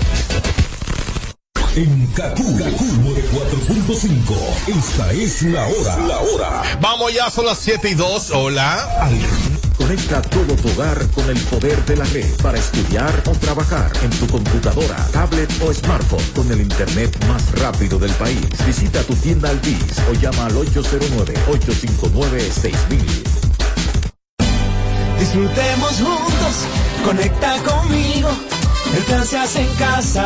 [1.76, 4.78] En Kaku, Kaku 4.5.
[4.78, 5.98] Esta es la hora.
[6.06, 6.62] La hora.
[6.80, 8.30] Vamos ya, son las 7 y 2.
[8.30, 9.10] Hola.
[9.76, 14.10] Conecta todo tu hogar con el poder de la red para estudiar o trabajar en
[14.10, 18.40] tu computadora, tablet o smartphone con el internet más rápido del país.
[18.66, 22.98] Visita tu tienda Altis o llama al 809-859-6000.
[25.18, 26.66] Disfrutemos juntos,
[27.04, 28.30] conecta conmigo.
[28.96, 30.24] El plan se hace en casa.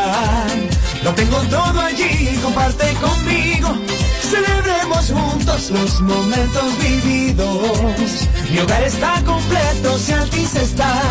[1.03, 3.75] Lo tengo todo allí, comparte conmigo.
[4.29, 8.27] Celebremos juntos los momentos vividos.
[8.51, 11.01] Mi hogar está completo si Altis está.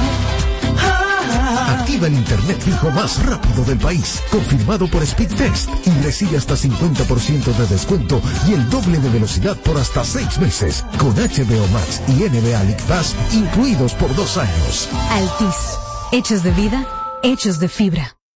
[1.69, 7.45] Activa el internet fijo más rápido del país, confirmado por Speedtest y recibe hasta 50%
[7.57, 12.13] de descuento y el doble de velocidad por hasta 6 meses, con HBO Max y
[12.25, 14.89] NBA League Pass incluidos por dos años.
[15.11, 15.79] Altis.
[16.13, 16.87] Hechos de vida,
[17.23, 18.18] hechos de fibra.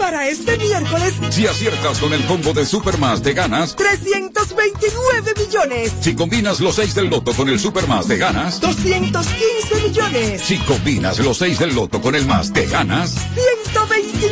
[0.00, 3.76] Para este miércoles, Si aciertas con el combo de Supermas te ganas.
[3.76, 5.92] 329 millones.
[6.00, 8.60] Si combinas los 6 del loto con el Supermas te ganas.
[8.60, 10.40] 215 millones.
[10.42, 13.12] Si combinas los 6 del loto con el más te ganas.
[13.12, 14.30] 120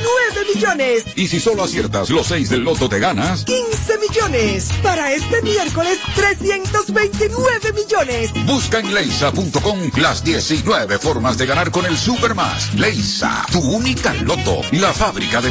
[0.55, 1.05] millones.
[1.17, 4.69] Y si solo aciertas los 6 del loto te ganas, 15 millones.
[4.83, 8.31] Para este miércoles, 329 millones.
[8.47, 12.75] busca en leisa.com las 19 formas de ganar con el Supermas.
[12.75, 15.51] Leisa, tu única loto, la fábrica de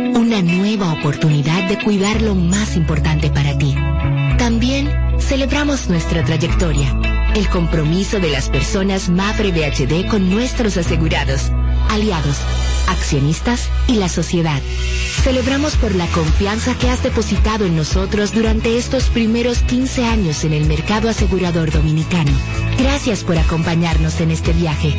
[0.31, 3.75] una nueva oportunidad de cuidar lo más importante para ti.
[4.37, 6.97] También celebramos nuestra trayectoria,
[7.35, 11.51] el compromiso de las personas Mafre BHD con nuestros asegurados,
[11.89, 12.37] aliados,
[12.87, 14.61] accionistas y la sociedad.
[15.21, 20.53] Celebramos por la confianza que has depositado en nosotros durante estos primeros 15 años en
[20.53, 22.31] el mercado asegurador dominicano.
[22.79, 24.95] Gracias por acompañarnos en este viaje.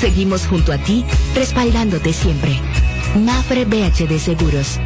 [0.00, 1.04] Seguimos junto a ti,
[1.34, 2.58] respaldándote siempre.
[3.16, 4.78] Mafre BHD Seguros.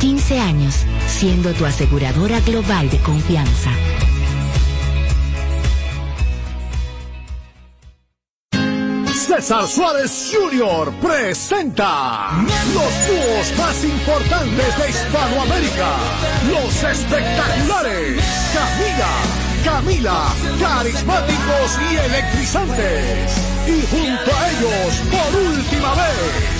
[0.00, 0.74] 15 años
[1.08, 3.70] siendo tu aseguradora global de confianza.
[9.14, 10.92] César Suárez Jr.
[11.00, 12.30] presenta
[12.74, 15.96] los dúos más importantes de Hispanoamérica,
[16.50, 19.12] los espectaculares Camila,
[19.64, 23.32] Camila, carismáticos y electrizantes.
[23.66, 26.59] Y junto a ellos, por última vez,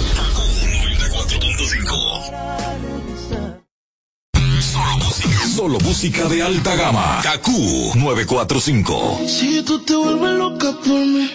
[5.61, 7.21] Solo música de alta gama.
[7.21, 9.19] KQ 945.
[9.27, 11.29] Si tú te vuelves loca por mí,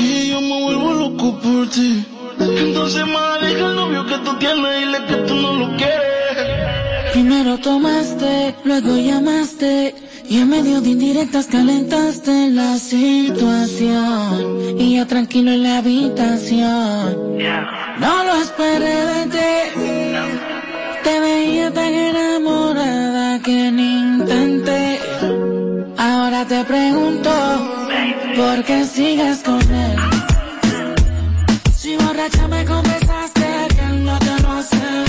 [0.00, 2.04] y yo me vuelvo loco por ti,
[2.40, 7.12] entonces más deja el novio que tú tienes, dile que tú no lo quieres.
[7.12, 9.94] Primero tomaste, luego llamaste
[10.28, 17.38] y en medio de indirectas calentaste la situación y ya tranquilo en la habitación.
[18.00, 19.38] No lo esperé de ti.
[21.04, 25.00] Te veía tan enamorada que ni intenté.
[25.96, 27.30] Ahora te pregunto,
[28.36, 29.96] ¿por qué sigues con él?
[31.76, 35.03] Si borracha me confesaste que no te lo hace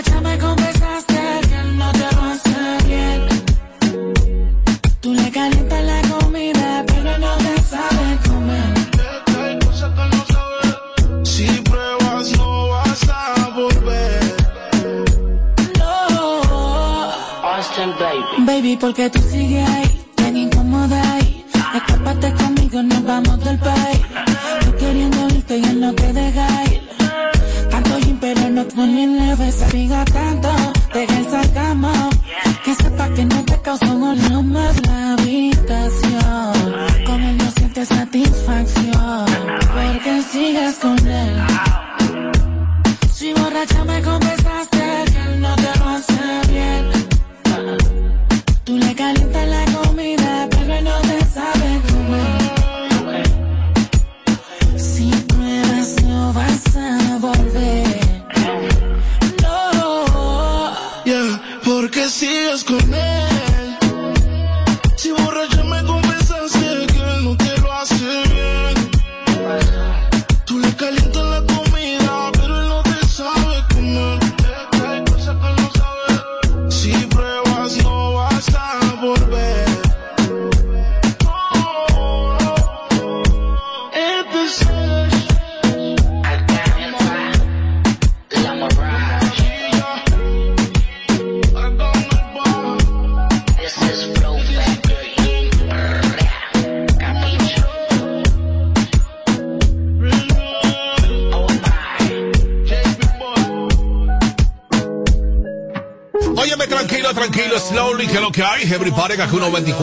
[0.00, 0.67] borracha me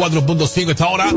[0.10, 1.12] 94.5 esta hora.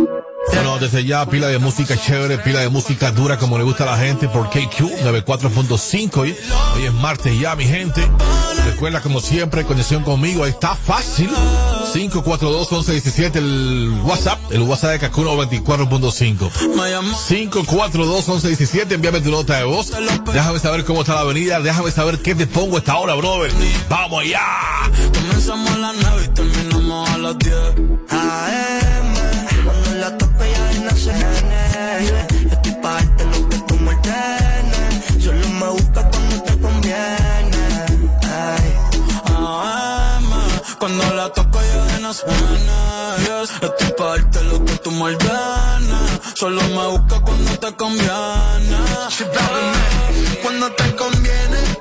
[0.53, 3.86] Bueno, desde ya pila de música chévere, pila de música dura como le gusta a
[3.86, 6.34] la gente por KQ 94.5 hoy,
[6.74, 8.09] hoy es martes ya mi gente.
[8.64, 11.30] Recuerda como siempre, conexión conmigo, está fácil.
[11.93, 16.51] 542-1117 el WhatsApp, el WhatsApp de KQ 94.5.
[16.51, 19.93] 542-1117, envíame tu nota de voz.
[20.32, 23.53] Déjame saber cómo está la avenida, déjame saber qué te pongo esta hora, brother.
[23.89, 24.41] Vamos allá.
[25.14, 26.28] Comenzamos a las 9 y
[27.19, 27.55] a las 10.
[28.11, 29.14] AM,
[29.64, 31.12] cuando la tope ya no se.
[32.07, 32.16] Yo
[32.53, 35.25] estoy pa' darte lo que tú me ordenes.
[35.25, 37.64] Solo me busca cuando te conviene.
[38.23, 38.69] Ay.
[39.27, 40.31] AM,
[40.79, 42.27] cuando la toco ya de no se.
[42.27, 43.51] Yes.
[43.62, 46.21] Estoy pa' darte lo que tú me ordenes.
[46.35, 48.79] Solo me busca cuando te conviene.
[50.43, 51.78] Cuando te conviene,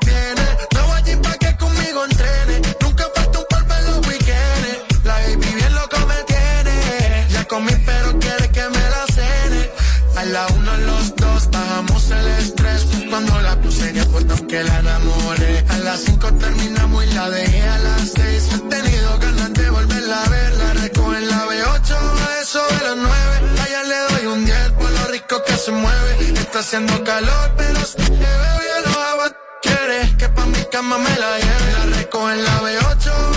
[14.47, 15.65] que la enamoré.
[15.70, 18.49] A las cinco terminamos y la dejé a las seis.
[18.53, 20.53] He tenido ganas de volverla a ver.
[20.55, 21.95] La recojo en la B8
[22.28, 23.61] a eso de las nueve.
[23.63, 26.34] Allá le doy un 10 por lo rico que se mueve.
[26.34, 29.34] Está haciendo calor pero se me bien los aguas.
[29.61, 31.72] Quiere que pa' mi cama me la lleve.
[31.74, 33.36] La recojo en la B8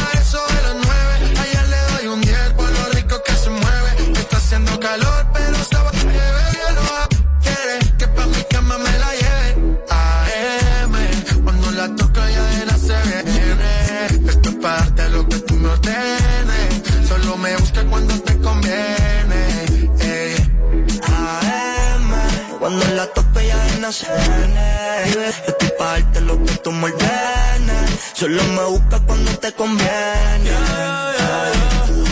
[22.71, 25.13] cuando la tope ya de no se gene.
[25.13, 27.91] Yo estoy pa' lo que tú me ordenes.
[28.13, 30.51] Solo me busca cuando te conviene.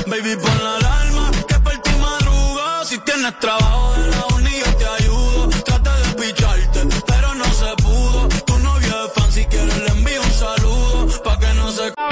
[0.06, 2.84] Baby, pon la alarma que por ti madrugo.
[2.84, 3.94] Si tienes trabajo